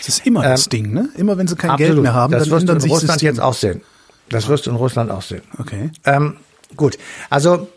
das 0.00 0.08
ist 0.08 0.26
immer 0.26 0.42
das 0.42 0.68
Ding, 0.68 0.92
ne? 0.92 1.08
Immer 1.16 1.38
wenn 1.38 1.46
sie 1.46 1.56
kein 1.56 1.76
Geld 1.76 1.90
Absolut. 1.90 2.02
mehr 2.02 2.14
haben, 2.14 2.32
das 2.32 2.42
dann 2.42 2.50
wirst 2.50 2.68
du 2.68 2.72
in 2.72 2.80
sich 2.80 2.90
Russland 2.90 3.22
jetzt 3.22 3.40
auch 3.40 3.54
sehen. 3.54 3.80
Das 4.28 4.48
wirst 4.48 4.66
du 4.66 4.70
in 4.70 4.76
Russland 4.76 5.10
auch 5.10 5.22
sehen. 5.22 5.42
Okay. 5.58 5.90
Ähm, 6.04 6.36
gut, 6.76 6.98
also 7.30 7.68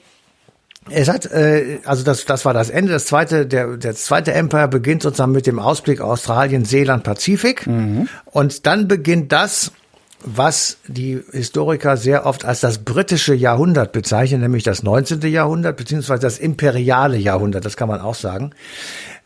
es 0.90 1.08
hat, 1.08 1.26
äh, 1.32 1.80
also 1.86 2.04
das, 2.04 2.26
das 2.26 2.46
war 2.46 2.54
das 2.54 2.70
Ende. 2.70 2.92
Das 2.92 3.06
zweite, 3.06 3.46
der, 3.46 3.78
der 3.78 3.96
zweite 3.96 4.34
Empire 4.34 4.68
beginnt 4.68 5.04
sozusagen 5.04 5.32
mit 5.32 5.46
dem 5.46 5.60
Ausblick 5.60 6.02
Australien, 6.02 6.66
Seeland, 6.66 7.04
Pazifik. 7.04 7.68
Und 8.26 8.66
dann 8.66 8.88
beginnt 8.88 9.32
das, 9.32 9.72
was 10.24 10.78
die 10.88 11.22
Historiker 11.32 11.96
sehr 11.96 12.26
oft 12.26 12.44
als 12.44 12.60
das 12.60 12.80
britische 12.80 13.34
Jahrhundert 13.34 13.92
bezeichnen, 13.94 14.42
nämlich 14.42 14.64
das 14.64 14.84
19. 14.84 15.22
Jahrhundert, 15.22 15.78
beziehungsweise 15.78 16.22
das 16.22 16.40
imperiale 16.40 17.18
Jahrhundert, 17.18 17.64
das 17.64 17.78
kann 17.78 17.88
man 17.88 18.02
auch 18.02 18.16
sagen. 18.16 18.52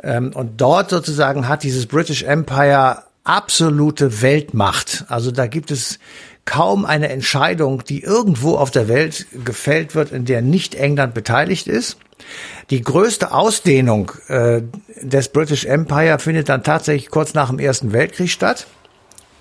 Ähm, 0.04 0.32
und 0.34 0.62
dort 0.62 0.92
sozusagen 0.92 1.48
hat 1.48 1.64
dieses 1.64 1.88
British 1.88 2.24
Empire 2.24 3.04
absolute 3.24 4.22
Weltmacht. 4.22 5.06
Also 5.08 5.32
da 5.32 5.48
gibt 5.48 5.72
es 5.72 5.98
kaum 6.46 6.86
eine 6.86 7.10
Entscheidung, 7.10 7.84
die 7.84 8.04
irgendwo 8.04 8.56
auf 8.56 8.72
der 8.72 8.88
Welt 8.88 9.28
gefällt 9.46 9.96
wird, 9.96 10.12
in 10.12 10.26
der 10.26 10.42
nicht 10.42 10.76
England 10.76 11.14
beteiligt 11.14 11.68
ist. 11.68 11.98
Die 12.70 12.82
größte 12.82 13.32
Ausdehnung 13.32 14.12
äh, 14.28 14.62
des 15.02 15.30
British 15.30 15.66
Empire 15.66 16.20
findet 16.20 16.50
dann 16.50 16.64
tatsächlich 16.64 17.10
kurz 17.10 17.34
nach 17.34 17.50
dem 17.50 17.60
Ersten 17.60 17.94
Weltkrieg 17.94 18.30
statt. 18.30 18.68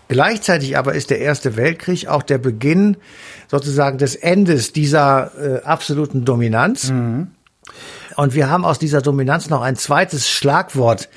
Gleichzeitig 0.08 0.76
aber 0.76 0.94
ist 0.94 1.10
der 1.10 1.20
Erste 1.20 1.56
Weltkrieg 1.56 2.06
auch 2.06 2.22
der 2.22 2.38
Beginn 2.38 2.96
sozusagen 3.50 3.98
des 3.98 4.14
Endes 4.14 4.72
dieser 4.72 5.32
äh, 5.40 5.62
absoluten 5.64 6.24
Dominanz. 6.24 6.90
Und 8.16 8.34
wir 8.34 8.50
haben 8.50 8.64
aus 8.64 8.78
dieser 8.78 9.00
Dominanz 9.00 9.48
noch 9.48 9.62
ein 9.62 9.76
zweites 9.76 10.28
Schlagwort 10.28 11.08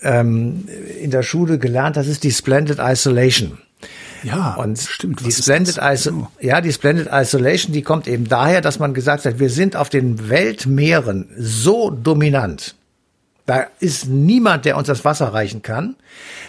ähm, 0.00 0.68
in 1.00 1.10
der 1.10 1.22
Schule 1.22 1.58
gelernt, 1.58 1.96
das 1.96 2.06
ist 2.06 2.24
die 2.24 2.30
Splendid 2.30 2.78
Isolation. 2.80 3.58
Ja, 4.22 4.54
Und 4.54 4.78
stimmt. 4.78 5.24
die 5.24 5.32
Splendid? 5.32 5.78
Iso 5.78 6.28
ja, 6.40 6.60
die 6.60 6.72
Splendid 6.72 7.08
Isolation, 7.12 7.72
die 7.72 7.82
kommt 7.82 8.06
eben 8.06 8.28
daher, 8.28 8.60
dass 8.60 8.78
man 8.78 8.94
gesagt 8.94 9.24
hat, 9.24 9.38
wir 9.38 9.50
sind 9.50 9.76
auf 9.76 9.88
den 9.88 10.28
Weltmeeren 10.28 11.28
so 11.36 11.90
dominant. 11.90 12.74
Da 13.46 13.66
ist 13.80 14.06
niemand, 14.06 14.64
der 14.64 14.76
uns 14.76 14.86
das 14.86 15.04
Wasser 15.04 15.32
reichen 15.34 15.62
kann, 15.62 15.96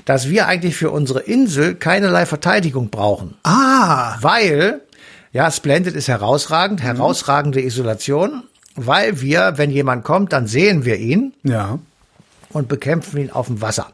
dass 0.06 0.30
wir 0.30 0.48
eigentlich 0.48 0.76
für 0.76 0.92
unsere 0.92 1.22
Insel 1.22 1.76
keinerlei 1.76 2.26
Verteidigung 2.26 2.90
brauchen. 2.90 3.36
Ah, 3.44 4.18
Weil, 4.22 4.82
ja, 5.32 5.50
Splendid 5.50 5.96
ist 5.96 6.10
herausragend, 6.10 6.82
herausragende 6.82 7.62
Isolation, 7.62 8.44
weil 8.76 9.22
wir, 9.22 9.54
wenn 9.58 9.72
jemand 9.72 10.04
kommt, 10.04 10.32
dann 10.34 10.48
sehen 10.48 10.86
wir 10.86 10.98
ihn 10.98 11.34
ja. 11.44 11.80
und 12.50 12.68
bekämpfen 12.68 13.20
ihn 13.20 13.32
auf 13.32 13.48
dem 13.48 13.62
Wasser. 13.62 13.88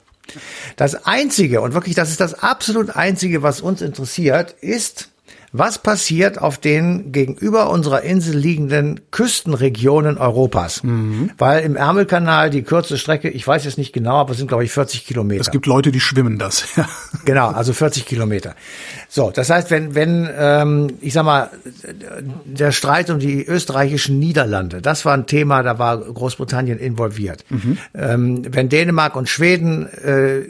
Das 0.76 1.06
Einzige, 1.06 1.62
und 1.62 1.74
wirklich, 1.74 1.96
das 1.96 2.10
ist 2.10 2.20
das 2.20 2.36
absolut 2.36 2.96
Einzige, 2.96 3.44
was 3.44 3.62
uns 3.62 3.82
interessiert, 3.82 4.52
ist, 4.62 5.10
was 5.58 5.80
passiert 5.80 6.40
auf 6.42 6.58
den 6.58 7.12
gegenüber 7.12 7.70
unserer 7.70 8.02
Insel 8.02 8.38
liegenden 8.38 9.02
Küstenregionen 9.12 10.18
Europas. 10.18 10.84
Mhm. 10.84 11.32
Weil 11.38 11.64
im 11.64 11.76
Ärmelkanal 11.76 12.50
die 12.50 12.64
kürzeste 12.64 12.98
Strecke, 12.98 13.30
ich 13.30 13.48
weiß 13.48 13.66
jetzt 13.66 13.78
nicht 13.78 13.94
genau, 13.94 14.16
aber 14.16 14.32
es 14.32 14.38
sind 14.38 14.48
glaube 14.48 14.64
ich 14.64 14.72
40 14.72 15.06
Kilometer. 15.06 15.42
Es 15.42 15.52
gibt 15.52 15.66
Leute, 15.66 15.92
die 15.92 16.00
schwimmen 16.00 16.38
das. 16.38 16.66
genau, 17.26 17.50
also 17.50 17.74
40 17.74 18.06
Kilometer. 18.06 18.56
So, 19.10 19.32
das 19.32 19.50
heißt, 19.50 19.72
wenn, 19.72 19.96
wenn 19.96 20.30
ähm, 20.38 20.94
ich 21.02 21.14
sag 21.14 21.24
mal, 21.24 21.50
der 22.46 22.72
Streit 22.72 23.10
um 23.10 23.20
die 23.20 23.46
österreichischen 23.46 24.20
Niederlande, 24.20 24.82
das 24.82 25.06
war 25.06 25.14
ein 25.14 25.26
Thema, 25.28 25.64
da 25.64 25.80
war 25.80 25.98
Großbritannien 25.98 26.78
involviert. 26.78 27.46
Mhm. 27.50 27.78
Ähm, 27.94 28.42
wenn 28.50 28.70
Dänemark 28.70 29.16
und 29.16 29.30
Schweden 29.30 29.88
äh, 29.88 30.42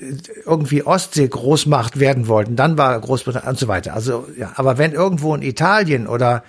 irgendwie 0.46 0.84
Ostsee 0.84 1.28
Großmacht 1.28 2.00
werden 2.00 2.28
wollten, 2.28 2.56
dann 2.56 2.78
war 2.78 3.00
Großbritannien 3.00 3.50
und 3.50 3.60
so 3.60 3.67
weiter. 3.67 3.93
Also 3.93 4.28
ja, 4.38 4.52
aber 4.56 4.78
wenn 4.78 4.93
irgendwo 4.98 5.34
in 5.36 5.42
Italien 5.42 6.08
oder 6.08 6.44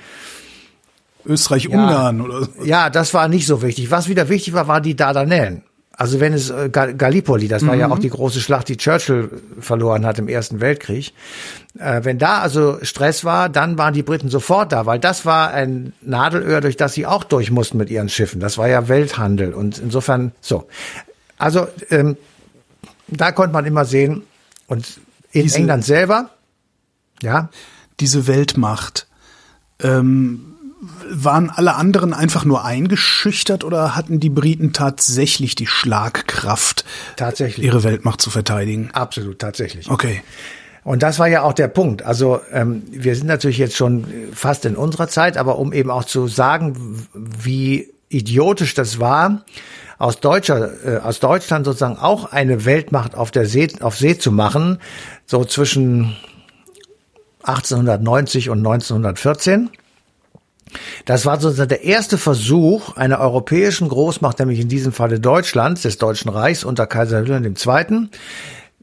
Österreich-Ungarn 1.24 2.18
ja, 2.18 2.24
oder 2.24 2.44
so. 2.44 2.64
Ja, 2.64 2.90
das 2.90 3.14
war 3.14 3.28
nicht 3.28 3.46
so 3.46 3.62
wichtig. 3.62 3.90
Was 3.90 4.08
wieder 4.08 4.28
wichtig 4.28 4.54
war, 4.54 4.66
war 4.66 4.80
die 4.80 4.96
Dardanellen. 4.96 5.62
Also 5.92 6.20
wenn 6.20 6.32
es 6.32 6.48
äh, 6.50 6.70
Gallipoli, 6.70 7.48
das 7.48 7.66
war 7.66 7.74
mhm. 7.74 7.80
ja 7.80 7.90
auch 7.90 7.98
die 7.98 8.08
große 8.08 8.40
Schlacht, 8.40 8.68
die 8.68 8.76
Churchill 8.76 9.30
verloren 9.58 10.06
hat 10.06 10.20
im 10.20 10.28
Ersten 10.28 10.60
Weltkrieg. 10.60 11.12
Äh, 11.76 12.04
wenn 12.04 12.18
da 12.18 12.38
also 12.38 12.78
Stress 12.82 13.24
war, 13.24 13.48
dann 13.48 13.78
waren 13.78 13.94
die 13.94 14.04
Briten 14.04 14.28
sofort 14.28 14.70
da, 14.70 14.86
weil 14.86 15.00
das 15.00 15.26
war 15.26 15.50
ein 15.50 15.92
Nadelöhr, 16.00 16.60
durch 16.60 16.76
das 16.76 16.94
sie 16.94 17.04
auch 17.04 17.24
durch 17.24 17.50
mussten 17.50 17.78
mit 17.78 17.90
ihren 17.90 18.08
Schiffen. 18.08 18.38
Das 18.38 18.58
war 18.58 18.68
ja 18.68 18.86
Welthandel 18.86 19.52
und 19.52 19.78
insofern 19.78 20.30
so. 20.40 20.68
Also 21.36 21.66
ähm, 21.90 22.16
da 23.08 23.32
konnte 23.32 23.52
man 23.52 23.66
immer 23.66 23.84
sehen 23.84 24.22
und 24.68 25.00
in 25.32 25.42
Diese, 25.42 25.58
England 25.58 25.84
selber, 25.84 26.30
ja. 27.22 27.48
Diese 28.00 28.26
Weltmacht. 28.26 29.06
Ähm, 29.80 30.48
waren 31.10 31.50
alle 31.50 31.74
anderen 31.74 32.12
einfach 32.12 32.44
nur 32.44 32.64
eingeschüchtert 32.64 33.64
oder 33.64 33.96
hatten 33.96 34.20
die 34.20 34.30
Briten 34.30 34.72
tatsächlich 34.72 35.54
die 35.54 35.66
Schlagkraft, 35.66 36.84
tatsächlich 37.16 37.66
ihre 37.66 37.82
Weltmacht 37.82 38.20
zu 38.20 38.30
verteidigen? 38.30 38.90
Absolut, 38.92 39.40
tatsächlich. 39.40 39.90
Okay. 39.90 40.22
Und 40.84 41.02
das 41.02 41.18
war 41.18 41.26
ja 41.26 41.42
auch 41.42 41.52
der 41.52 41.68
Punkt. 41.68 42.02
Also 42.02 42.40
ähm, 42.52 42.82
wir 42.90 43.14
sind 43.16 43.26
natürlich 43.26 43.58
jetzt 43.58 43.76
schon 43.76 44.06
fast 44.32 44.64
in 44.64 44.76
unserer 44.76 45.08
Zeit, 45.08 45.36
aber 45.36 45.58
um 45.58 45.72
eben 45.72 45.90
auch 45.90 46.04
zu 46.04 46.28
sagen, 46.28 47.06
wie 47.12 47.92
idiotisch 48.08 48.74
das 48.74 49.00
war, 49.00 49.44
aus 49.98 50.20
deutscher, 50.20 50.70
äh, 50.86 50.98
aus 50.98 51.20
Deutschland 51.20 51.66
sozusagen 51.66 51.98
auch 51.98 52.32
eine 52.32 52.64
Weltmacht 52.64 53.16
auf 53.16 53.30
der 53.30 53.46
See, 53.46 53.68
auf 53.80 53.96
See 53.96 54.16
zu 54.16 54.30
machen, 54.30 54.78
so 55.26 55.44
zwischen 55.44 56.16
1890 57.42 58.50
und 58.50 58.58
1914 58.58 59.70
das 61.04 61.26
war 61.26 61.40
sozusagen 61.40 61.68
der 61.68 61.84
erste 61.84 62.18
Versuch 62.18 62.96
einer 62.96 63.20
europäischen 63.20 63.88
Großmacht, 63.88 64.38
nämlich 64.38 64.60
in 64.60 64.68
diesem 64.68 64.92
Falle 64.92 65.20
Deutschlands, 65.20 65.82
des 65.82 65.98
Deutschen 65.98 66.28
Reichs 66.28 66.64
unter 66.64 66.86
Kaiser 66.86 67.22
Wilhelm 67.22 67.54
II., 67.54 68.08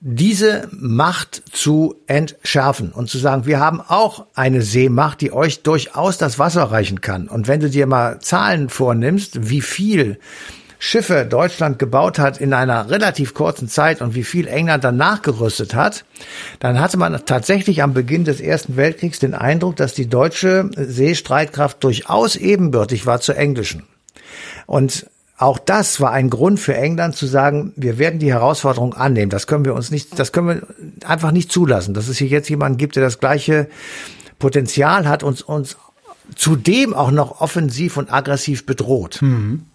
diese 0.07 0.67
Macht 0.71 1.41
zu 1.51 1.95
entschärfen 2.05 2.91
und 2.91 3.09
zu 3.09 3.17
sagen, 3.17 3.45
wir 3.45 3.59
haben 3.59 3.81
auch 3.81 4.27
eine 4.35 4.61
Seemacht, 4.61 5.21
die 5.21 5.31
euch 5.31 5.63
durchaus 5.63 6.17
das 6.17 6.37
Wasser 6.37 6.63
reichen 6.63 7.01
kann. 7.01 7.27
Und 7.27 7.47
wenn 7.47 7.59
du 7.59 7.69
dir 7.69 7.87
mal 7.87 8.19
Zahlen 8.19 8.69
vornimmst, 8.69 9.49
wie 9.49 9.61
viel 9.61 10.19
Schiffe 10.87 11.25
Deutschland 11.27 11.79
gebaut 11.79 12.19
hat 12.19 12.39
in 12.39 12.53
einer 12.53 12.91
relativ 12.91 13.33
kurzen 13.33 13.67
Zeit 13.67 14.03
und 14.03 14.13
wie 14.13 14.23
viel 14.23 14.47
England 14.47 14.83
dann 14.83 14.97
nachgerüstet 14.97 15.73
hat, 15.73 16.05
dann 16.59 16.79
hatte 16.79 16.97
man 16.97 17.25
tatsächlich 17.25 17.81
am 17.81 17.95
Beginn 17.95 18.23
des 18.23 18.39
Ersten 18.39 18.77
Weltkriegs 18.77 19.17
den 19.17 19.33
Eindruck, 19.33 19.77
dass 19.77 19.95
die 19.95 20.07
deutsche 20.07 20.69
Seestreitkraft 20.77 21.83
durchaus 21.83 22.35
ebenbürtig 22.35 23.07
war 23.07 23.19
zur 23.19 23.35
englischen. 23.35 23.81
Und 24.67 25.07
auch 25.39 25.57
das 25.57 25.99
war 26.01 26.11
ein 26.11 26.29
Grund 26.29 26.59
für 26.59 26.75
England 26.75 27.15
zu 27.15 27.25
sagen, 27.25 27.73
wir 27.75 27.97
werden 27.97 28.19
die 28.19 28.31
Herausforderung 28.31 28.93
annehmen. 28.93 29.31
Das 29.31 29.47
können 29.47 29.65
wir 29.65 29.73
uns 29.73 29.89
nicht, 29.89 30.19
das 30.19 30.31
können 30.31 30.47
wir 30.47 31.07
einfach 31.09 31.31
nicht 31.31 31.51
zulassen, 31.51 31.95
dass 31.95 32.09
es 32.09 32.19
hier 32.19 32.27
jetzt 32.27 32.47
jemanden 32.47 32.77
gibt, 32.77 32.95
der 32.95 33.03
das 33.03 33.19
gleiche 33.19 33.69
Potenzial 34.37 35.09
hat 35.09 35.23
und 35.23 35.41
uns 35.41 35.77
zudem 36.35 36.93
auch 36.93 37.09
noch 37.09 37.41
offensiv 37.41 37.97
und 37.97 38.13
aggressiv 38.13 38.67
bedroht. 38.67 39.23
Mhm. 39.23 39.65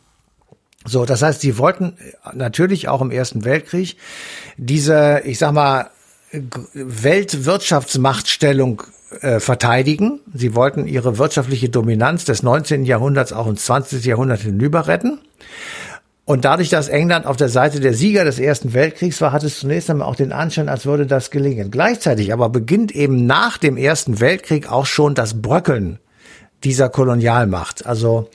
So, 0.87 1.05
das 1.05 1.23
heißt, 1.23 1.43
sie 1.43 1.59
wollten 1.59 1.97
natürlich 2.33 2.89
auch 2.89 3.03
im 3.03 3.11
Ersten 3.11 3.45
Weltkrieg 3.45 3.97
diese, 4.57 5.21
ich 5.25 5.39
sag 5.39 5.53
mal, 5.53 5.91
Weltwirtschaftsmachtstellung 6.73 8.83
äh, 9.21 9.41
verteidigen. 9.41 10.21
Sie 10.33 10.55
wollten 10.55 10.87
ihre 10.87 11.19
wirtschaftliche 11.19 11.69
Dominanz 11.69 12.25
des 12.25 12.43
19. 12.43 12.85
Jahrhunderts 12.85 13.33
auch 13.33 13.47
ins 13.47 13.65
20. 13.65 14.05
Jahrhundert 14.05 14.41
hinüber 14.41 14.87
retten. 14.87 15.19
Und 16.25 16.45
dadurch, 16.45 16.69
dass 16.69 16.89
England 16.89 17.27
auf 17.27 17.37
der 17.37 17.49
Seite 17.49 17.81
der 17.81 17.93
Sieger 17.93 18.25
des 18.25 18.39
Ersten 18.39 18.73
Weltkriegs 18.73 19.21
war, 19.21 19.33
hat 19.33 19.43
es 19.43 19.59
zunächst 19.59 19.91
einmal 19.91 20.07
auch 20.07 20.15
den 20.15 20.31
Anschein, 20.31 20.69
als 20.69 20.87
würde 20.87 21.07
das 21.07 21.33
gelingen. 21.33 21.73
Gleichzeitig 21.73 22.33
aber 22.33 22.49
beginnt 22.49 22.93
eben 22.93 23.27
nach 23.27 23.59
dem 23.59 23.77
Ersten 23.77 24.21
Weltkrieg 24.21 24.71
auch 24.71 24.87
schon 24.87 25.17
das 25.17 25.43
Bröckeln 25.43 25.99
dieser 26.63 26.89
Kolonialmacht. 26.89 27.85
Also 27.85 28.31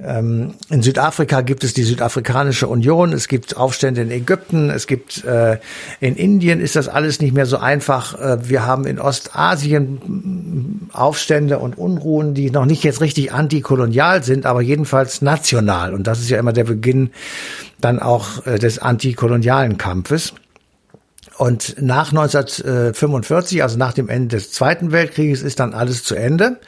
ähm, 0.00 0.54
in 0.70 0.82
Südafrika 0.82 1.40
gibt 1.42 1.62
es 1.62 1.72
die 1.72 1.84
Südafrikanische 1.84 2.66
Union, 2.66 3.12
es 3.12 3.28
gibt 3.28 3.56
Aufstände 3.56 4.02
in 4.02 4.10
Ägypten, 4.10 4.68
es 4.68 4.88
gibt 4.88 5.24
äh, 5.24 5.58
in 6.00 6.16
Indien 6.16 6.60
ist 6.60 6.74
das 6.74 6.88
alles 6.88 7.20
nicht 7.20 7.32
mehr 7.32 7.46
so 7.46 7.58
einfach. 7.58 8.20
Äh, 8.20 8.48
wir 8.48 8.66
haben 8.66 8.86
in 8.86 8.98
Ostasien 8.98 10.90
Aufstände 10.92 11.60
und 11.60 11.78
Unruhen, 11.78 12.34
die 12.34 12.50
noch 12.50 12.66
nicht 12.66 12.82
jetzt 12.82 13.00
richtig 13.00 13.32
antikolonial 13.32 14.24
sind, 14.24 14.46
aber 14.46 14.62
jedenfalls 14.62 15.22
national. 15.22 15.94
Und 15.94 16.08
das 16.08 16.18
ist 16.18 16.28
ja 16.28 16.40
immer 16.40 16.52
der 16.52 16.64
Beginn 16.64 17.10
dann 17.80 18.00
auch 18.00 18.44
äh, 18.46 18.58
des 18.58 18.80
antikolonialen 18.80 19.78
Kampfes. 19.78 20.34
Und 21.38 21.76
nach 21.80 22.10
1945, 22.10 23.62
also 23.62 23.78
nach 23.78 23.92
dem 23.92 24.08
Ende 24.08 24.36
des 24.36 24.50
Zweiten 24.50 24.90
Weltkrieges, 24.90 25.42
ist 25.42 25.60
dann 25.60 25.72
alles 25.72 26.02
zu 26.02 26.16
Ende. 26.16 26.58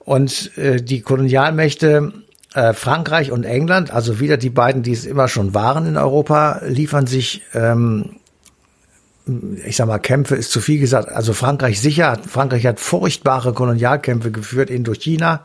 Und 0.00 0.56
äh, 0.56 0.82
die 0.82 1.00
Kolonialmächte 1.00 2.12
äh, 2.56 2.72
Frankreich 2.72 3.30
und 3.30 3.44
England, 3.44 3.90
also 3.90 4.18
wieder 4.18 4.38
die 4.38 4.50
beiden, 4.50 4.82
die 4.82 4.92
es 4.92 5.04
immer 5.04 5.28
schon 5.28 5.54
waren 5.54 5.86
in 5.86 5.96
Europa, 5.96 6.62
liefern 6.66 7.06
sich 7.06 7.42
ähm, 7.54 8.16
ich 9.64 9.76
sag 9.76 9.88
mal, 9.88 9.98
Kämpfe 9.98 10.36
ist 10.36 10.52
zu 10.52 10.60
viel 10.60 10.78
gesagt. 10.78 11.08
Also 11.08 11.32
Frankreich 11.32 11.80
sicher. 11.80 12.16
Frankreich 12.28 12.64
hat 12.64 12.78
furchtbare 12.78 13.52
Kolonialkämpfe 13.52 14.30
geführt 14.30 14.70
Indochina 14.70 15.40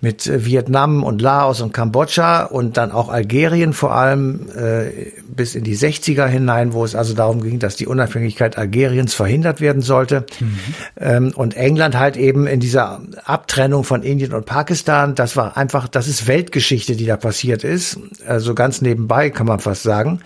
mit 0.00 0.28
äh, 0.28 0.44
Vietnam 0.44 1.02
und 1.02 1.20
Laos 1.20 1.60
und 1.60 1.72
Kambodscha 1.72 2.44
und 2.44 2.76
dann 2.76 2.92
auch 2.92 3.08
Algerien 3.08 3.72
vor 3.72 3.92
allem 3.92 4.46
äh, 4.56 5.10
bis 5.26 5.56
in 5.56 5.64
die 5.64 5.76
60er 5.76 6.26
hinein, 6.26 6.72
wo 6.72 6.84
es 6.84 6.94
also 6.94 7.12
darum 7.12 7.42
ging, 7.42 7.58
dass 7.58 7.74
die 7.74 7.88
Unabhängigkeit 7.88 8.56
Algeriens 8.56 9.14
verhindert 9.14 9.60
werden 9.60 9.82
sollte. 9.82 10.24
Mhm. 10.38 10.58
Ähm, 11.00 11.32
und 11.34 11.56
England 11.56 11.98
halt 11.98 12.16
eben 12.16 12.46
in 12.46 12.60
dieser 12.60 13.00
Abtrennung 13.24 13.82
von 13.82 14.04
Indien 14.04 14.32
und 14.32 14.46
Pakistan. 14.46 15.16
Das 15.16 15.36
war 15.36 15.56
einfach, 15.56 15.88
das 15.88 16.06
ist 16.06 16.28
Weltgeschichte, 16.28 16.94
die 16.94 17.06
da 17.06 17.16
passiert 17.16 17.64
ist. 17.64 17.98
Also 18.28 18.54
ganz 18.54 18.80
nebenbei 18.80 19.30
kann 19.30 19.46
man 19.46 19.58
fast 19.58 19.82
sagen. 19.82 20.20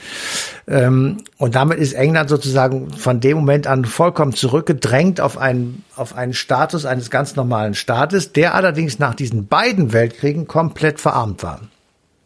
Ähm, 0.68 1.18
und 1.38 1.54
damit 1.54 1.78
ist 1.78 1.94
England 1.94 2.28
sozusagen 2.28 2.81
von 2.90 3.20
dem 3.20 3.38
Moment 3.38 3.66
an 3.66 3.84
vollkommen 3.84 4.32
zurückgedrängt 4.34 5.20
auf 5.20 5.38
einen, 5.38 5.84
auf 5.96 6.14
einen 6.14 6.34
Status 6.34 6.84
eines 6.84 7.10
ganz 7.10 7.36
normalen 7.36 7.74
Staates, 7.74 8.32
der 8.32 8.54
allerdings 8.54 8.98
nach 8.98 9.14
diesen 9.14 9.46
beiden 9.46 9.92
Weltkriegen 9.92 10.46
komplett 10.46 11.00
verarmt 11.00 11.42
war. 11.42 11.60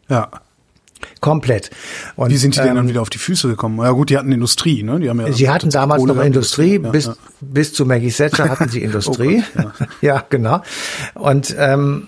Ja. 0.09 0.29
Komplett. 1.21 1.69
Und, 2.15 2.31
Wie 2.31 2.37
sind 2.37 2.55
die 2.55 2.59
denn 2.59 2.75
dann 2.75 2.85
ähm, 2.85 2.89
wieder 2.89 3.01
auf 3.01 3.09
die 3.09 3.17
Füße 3.17 3.47
gekommen? 3.47 3.79
Ja 3.79 3.91
gut, 3.91 4.09
die 4.09 4.17
hatten 4.17 4.31
Industrie, 4.31 4.83
ne? 4.83 4.99
Die 4.99 5.09
haben 5.09 5.19
ja 5.19 5.31
sie 5.31 5.49
hatten 5.49 5.69
damals 5.69 6.01
Kohle 6.01 6.15
noch 6.15 6.23
Industrie, 6.23 6.79
ja, 6.81 6.89
bis, 6.89 7.05
ja. 7.05 7.15
bis 7.39 7.73
zu 7.73 7.85
Maggie 7.85 8.11
Thatcher 8.11 8.49
hatten 8.49 8.69
sie 8.69 8.81
Industrie. 8.83 9.43
oh 9.57 9.61
Gott, 9.61 9.73
ja. 9.79 9.87
ja. 10.15 10.23
genau. 10.29 10.61
Und 11.13 11.55
ähm, 11.57 12.07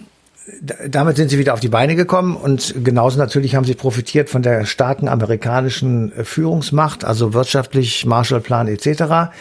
damit 0.87 1.17
sind 1.17 1.29
sie 1.29 1.37
wieder 1.37 1.53
auf 1.53 1.59
die 1.59 1.69
Beine 1.69 1.95
gekommen 1.95 2.35
und 2.35 2.75
genauso 2.83 3.17
natürlich 3.17 3.55
haben 3.55 3.65
sie 3.65 3.75
profitiert 3.75 4.29
von 4.29 4.41
der 4.41 4.65
starken 4.65 5.07
amerikanischen 5.07 6.11
äh, 6.11 6.23
Führungsmacht, 6.23 7.05
also 7.05 7.33
wirtschaftlich, 7.33 8.05
Marshallplan 8.05 8.67
etc. 8.67 9.31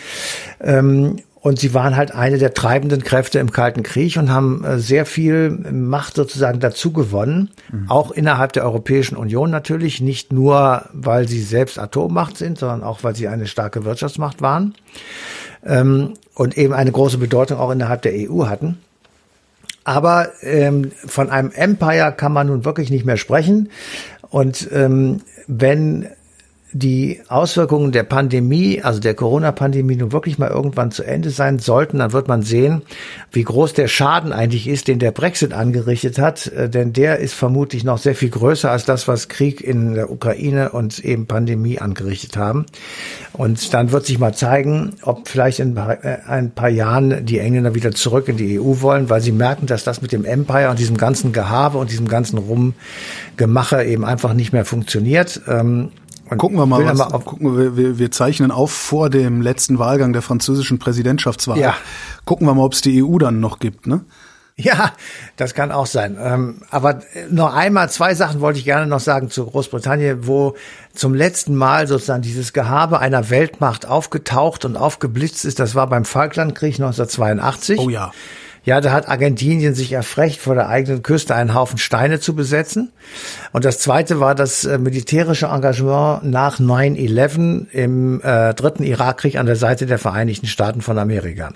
Ähm, 0.60 1.16
und 1.40 1.58
sie 1.58 1.72
waren 1.72 1.96
halt 1.96 2.14
eine 2.14 2.38
der 2.38 2.52
treibenden 2.52 3.02
Kräfte 3.02 3.38
im 3.38 3.52
Kalten 3.52 3.82
Krieg 3.82 4.16
und 4.16 4.30
haben 4.30 4.64
äh, 4.64 4.78
sehr 4.78 5.06
viel 5.06 5.50
Macht 5.50 6.16
sozusagen 6.16 6.60
dazu 6.60 6.92
gewonnen, 6.92 7.50
mhm. 7.70 7.90
auch 7.90 8.10
innerhalb 8.10 8.52
der 8.52 8.64
Europäischen 8.64 9.16
Union 9.16 9.50
natürlich, 9.50 10.00
nicht 10.00 10.32
nur, 10.32 10.86
weil 10.92 11.28
sie 11.28 11.40
selbst 11.40 11.78
Atommacht 11.78 12.36
sind, 12.36 12.58
sondern 12.58 12.82
auch, 12.82 13.04
weil 13.04 13.14
sie 13.14 13.28
eine 13.28 13.46
starke 13.46 13.84
Wirtschaftsmacht 13.84 14.42
waren 14.42 14.74
ähm, 15.64 16.14
und 16.34 16.58
eben 16.58 16.74
eine 16.74 16.92
große 16.92 17.18
Bedeutung 17.18 17.58
auch 17.58 17.70
innerhalb 17.70 18.02
der 18.02 18.12
EU 18.14 18.46
hatten. 18.46 18.78
Aber 19.88 20.32
ähm, 20.42 20.92
von 21.06 21.30
einem 21.30 21.50
Empire 21.50 22.12
kann 22.14 22.30
man 22.30 22.48
nun 22.48 22.66
wirklich 22.66 22.90
nicht 22.90 23.06
mehr 23.06 23.16
sprechen. 23.16 23.70
Und 24.28 24.68
ähm, 24.70 25.22
wenn 25.46 26.10
die 26.72 27.20
Auswirkungen 27.28 27.92
der 27.92 28.02
Pandemie, 28.02 28.82
also 28.82 29.00
der 29.00 29.14
Corona-Pandemie, 29.14 29.96
nun 29.96 30.12
wirklich 30.12 30.38
mal 30.38 30.50
irgendwann 30.50 30.90
zu 30.90 31.02
Ende 31.02 31.30
sein 31.30 31.58
sollten, 31.58 31.98
dann 31.98 32.12
wird 32.12 32.28
man 32.28 32.42
sehen, 32.42 32.82
wie 33.32 33.42
groß 33.42 33.72
der 33.72 33.88
Schaden 33.88 34.32
eigentlich 34.32 34.68
ist, 34.68 34.86
den 34.86 34.98
der 34.98 35.10
Brexit 35.10 35.54
angerichtet 35.54 36.18
hat. 36.18 36.46
Äh, 36.48 36.68
denn 36.68 36.92
der 36.92 37.20
ist 37.20 37.32
vermutlich 37.32 37.84
noch 37.84 37.96
sehr 37.96 38.14
viel 38.14 38.28
größer 38.28 38.70
als 38.70 38.84
das, 38.84 39.08
was 39.08 39.28
Krieg 39.28 39.62
in 39.62 39.94
der 39.94 40.10
Ukraine 40.10 40.70
und 40.70 40.98
eben 40.98 41.26
Pandemie 41.26 41.78
angerichtet 41.78 42.36
haben. 42.36 42.66
Und 43.32 43.72
dann 43.72 43.90
wird 43.90 44.04
sich 44.04 44.18
mal 44.18 44.34
zeigen, 44.34 44.94
ob 45.02 45.28
vielleicht 45.28 45.60
in 45.60 45.74
äh, 45.76 46.18
ein 46.26 46.50
paar 46.50 46.68
Jahren 46.68 47.24
die 47.24 47.38
Engländer 47.38 47.74
wieder 47.74 47.92
zurück 47.92 48.28
in 48.28 48.36
die 48.36 48.60
EU 48.60 48.80
wollen, 48.82 49.08
weil 49.08 49.22
sie 49.22 49.32
merken, 49.32 49.66
dass 49.66 49.84
das 49.84 50.02
mit 50.02 50.12
dem 50.12 50.26
Empire 50.26 50.68
und 50.68 50.78
diesem 50.78 50.98
ganzen 50.98 51.32
Gehabe 51.32 51.78
und 51.78 51.90
diesem 51.90 52.08
ganzen 52.08 52.38
Rumgemache 52.38 53.84
eben 53.84 54.04
einfach 54.04 54.34
nicht 54.34 54.52
mehr 54.52 54.66
funktioniert. 54.66 55.40
Und 56.30 56.38
gucken 56.38 56.58
wir 56.58 56.66
mal, 56.66 56.84
was, 56.84 56.98
mal 56.98 57.18
gucken 57.20 57.56
wir, 57.56 57.76
wir, 57.76 57.98
wir 57.98 58.10
zeichnen 58.10 58.50
auf 58.50 58.70
vor 58.70 59.10
dem 59.10 59.40
letzten 59.40 59.78
Wahlgang 59.78 60.12
der 60.12 60.22
französischen 60.22 60.78
Präsidentschaftswahl. 60.78 61.58
Ja. 61.58 61.74
Gucken 62.24 62.46
wir 62.46 62.54
mal, 62.54 62.64
ob 62.64 62.74
es 62.74 62.80
die 62.80 63.02
EU 63.02 63.18
dann 63.18 63.40
noch 63.40 63.58
gibt, 63.58 63.86
ne? 63.86 64.04
Ja, 64.60 64.92
das 65.36 65.54
kann 65.54 65.70
auch 65.70 65.86
sein. 65.86 66.18
Ähm, 66.20 66.62
aber 66.70 67.00
noch 67.30 67.54
einmal, 67.54 67.90
zwei 67.90 68.16
Sachen 68.16 68.40
wollte 68.40 68.58
ich 68.58 68.64
gerne 68.64 68.88
noch 68.88 68.98
sagen 68.98 69.30
zu 69.30 69.46
Großbritannien, 69.46 70.26
wo 70.26 70.56
zum 70.94 71.14
letzten 71.14 71.54
Mal 71.54 71.86
sozusagen 71.86 72.22
dieses 72.22 72.52
Gehabe 72.52 72.98
einer 72.98 73.30
Weltmacht 73.30 73.86
aufgetaucht 73.86 74.64
und 74.64 74.76
aufgeblitzt 74.76 75.44
ist. 75.44 75.60
Das 75.60 75.76
war 75.76 75.86
beim 75.86 76.04
Falklandkrieg 76.04 76.74
1982. 76.74 77.78
Oh 77.78 77.88
ja. 77.88 78.10
Ja, 78.64 78.80
da 78.80 78.92
hat 78.92 79.08
Argentinien 79.08 79.74
sich 79.74 79.92
erfrecht, 79.92 80.40
vor 80.40 80.54
der 80.54 80.68
eigenen 80.68 81.02
Küste 81.02 81.34
einen 81.34 81.54
Haufen 81.54 81.78
Steine 81.78 82.20
zu 82.20 82.34
besetzen. 82.34 82.92
Und 83.52 83.64
das 83.64 83.78
zweite 83.78 84.20
war 84.20 84.34
das 84.34 84.64
äh, 84.64 84.78
militärische 84.78 85.46
Engagement 85.46 86.24
nach 86.24 86.60
9-11 86.60 87.66
im 87.72 88.20
äh, 88.22 88.54
dritten 88.54 88.82
Irakkrieg 88.82 89.36
an 89.36 89.46
der 89.46 89.56
Seite 89.56 89.86
der 89.86 89.98
Vereinigten 89.98 90.46
Staaten 90.46 90.82
von 90.82 90.98
Amerika. 90.98 91.52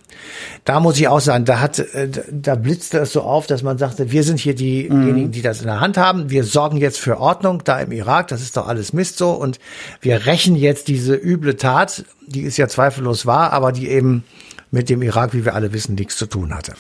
Da 0.65 0.81
muss 0.81 0.99
ich 0.99 1.09
auch 1.09 1.21
sagen, 1.21 1.45
da 1.45 1.61
hat, 1.61 1.79
äh, 1.79 2.09
da 2.31 2.55
blitzte 2.55 2.99
es 2.99 3.13
so 3.13 3.23
auf, 3.23 3.47
dass 3.47 3.63
man 3.63 3.79
sagte, 3.79 4.11
wir 4.11 4.23
sind 4.23 4.39
hier 4.39 4.55
diejenigen, 4.55 5.27
mhm. 5.27 5.33
die 5.33 5.43
das 5.43 5.61
in 5.61 5.67
der 5.67 5.81
Hand 5.81 5.97
haben. 5.97 6.31
Wir 6.31 6.45
sorgen 6.45 6.77
jetzt 6.77 6.99
für 6.99 7.21
Ordnung 7.21 7.63
da 7.65 7.81
im 7.81 7.93
Irak. 7.93 8.29
Das 8.29 8.41
ist 8.41 8.57
doch 8.57 8.69
alles 8.69 8.93
Mist 8.93 9.19
so. 9.19 9.33
Und 9.33 9.59
wir 10.01 10.27
rächen 10.27 10.57
jetzt 10.57 10.89
diese 10.89 11.15
üble 11.15 11.57
Tat, 11.57 12.05
die 12.27 12.43
ist 12.43 12.57
ja 12.57 12.69
zweifellos 12.69 13.27
wahr, 13.27 13.53
aber 13.53 13.73
die 13.73 13.89
eben 13.89 14.25
mit 14.73 14.89
dem 14.89 15.03
Irak, 15.03 15.35
wie 15.35 15.45
wir 15.45 15.55
alle 15.55 15.73
wissen, 15.73 15.95
nichts 15.95 16.17
zu 16.17 16.27
tun 16.27 16.53
hatte. 16.53 16.75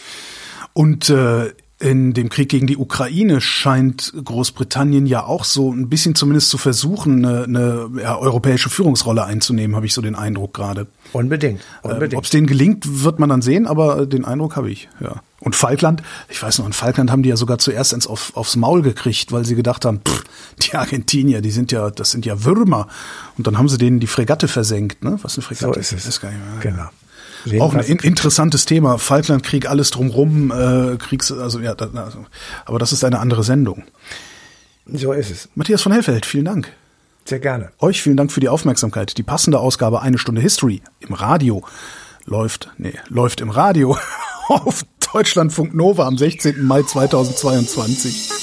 Und 0.72 1.09
äh, 1.11 1.52
in 1.83 2.14
dem 2.14 2.28
Krieg 2.28 2.48
gegen 2.48 2.68
die 2.68 2.76
Ukraine 2.76 3.40
scheint 3.40 4.12
Großbritannien 4.24 5.05
ja 5.05 5.24
auch 5.24 5.42
so 5.44 5.72
ein 5.72 5.88
bisschen 5.88 6.14
zumindest 6.14 6.48
zu 6.48 6.57
versuchen, 6.57 7.24
eine, 7.24 7.44
eine 7.44 7.90
ja, 8.00 8.16
europäische 8.16 8.70
Führungsrolle 8.70 9.24
einzunehmen, 9.24 9.74
habe 9.74 9.87
ich 9.87 9.92
so 9.92 10.00
den 10.00 10.14
Eindruck 10.14 10.55
gerade. 10.55 10.87
Unbedingt. 11.12 11.61
Ähm, 11.83 11.90
unbedingt. 11.90 12.14
Äh, 12.14 12.16
Ob 12.16 12.24
es 12.24 12.31
denen 12.31 12.46
gelingt, 12.46 13.02
wird 13.02 13.18
man 13.18 13.28
dann 13.28 13.42
sehen, 13.42 13.66
aber 13.66 14.07
den 14.07 14.24
Eindruck 14.24 14.57
habe 14.57 14.70
ich, 14.70 14.88
ja. 15.00 15.22
Und 15.40 15.57
Falkland, 15.57 16.05
ich 16.28 16.40
weiß 16.40 16.61
noch, 16.61 16.66
in 16.66 16.72
Falkland 16.72 17.11
haben 17.11 17.24
die 17.24 17.28
ja 17.28 17.37
sogar 17.37 17.59
zuerst 17.59 17.92
ins 17.92 18.07
auf, 18.07 18.31
aufs 18.37 18.55
Maul 18.55 18.83
gekriegt, 18.83 19.33
weil 19.33 19.44
sie 19.44 19.57
gedacht 19.57 19.85
haben, 19.85 20.00
pff, 20.07 20.22
die 20.62 20.76
Argentinier, 20.76 21.40
die 21.40 21.50
sind 21.50 21.72
ja, 21.72 21.90
das 21.90 22.12
sind 22.12 22.24
ja 22.24 22.44
Würmer. 22.44 22.87
Und 23.37 23.48
dann 23.48 23.59
haben 23.59 23.68
sie 23.68 23.76
denen 23.76 23.98
die 23.98 24.07
Fregatte 24.07 24.46
versenkt, 24.46 25.02
ne? 25.02 25.18
Was 25.22 25.37
eine 25.37 25.42
Fregatte 25.42 25.74
so 25.74 25.81
ist. 25.81 25.92
Es. 25.92 26.07
ist 26.07 26.20
gar 26.20 26.31
nicht 26.31 26.38
mehr. 26.38 26.61
Genau. 26.61 26.88
Auch 27.61 27.74
ein 27.74 27.85
in 27.85 27.98
interessantes 27.98 28.64
Thema. 28.66 28.98
Falklandkrieg, 28.98 29.68
alles 29.68 29.90
drumrum, 29.90 30.50
äh, 30.50 30.96
Kriegs, 30.96 31.33
also 31.33 31.61
ja, 31.61 31.74
da, 31.74 31.88
also, 32.02 32.24
aber 32.64 32.78
das 32.78 32.92
ist 32.92 33.05
eine 33.05 33.18
andere 33.18 33.42
Sendung. 33.42 33.85
So 34.87 35.12
ist 35.12 35.31
es. 35.31 35.48
Matthias 35.55 35.83
von 35.83 35.92
Hellfeld, 35.92 36.26
vielen 36.26 36.44
Dank. 36.44 36.72
Sehr 37.24 37.40
gerne. 37.40 37.70
Euch 37.78 38.02
vielen 38.02 38.16
Dank 38.16 38.33
für 38.33 38.40
die 38.40 38.48
Aufmerksamkeit. 38.48 39.16
Die 39.16 39.22
passende 39.22 39.61
Ausgabe 39.61 40.02
Eine 40.02 40.18
Stunde 40.18 40.40
History 40.40 40.83
im 41.00 41.14
Radio 41.14 41.64
läuft, 42.24 42.70
nee, 42.78 42.94
läuft 43.09 43.40
im 43.40 43.50
Radio 43.50 43.96
auf 44.48 44.83
Deutschlandfunk 45.12 45.74
Nova 45.74 46.07
am 46.07 46.18
16. 46.18 46.64
Mai 46.64 46.83
2022. 46.83 48.41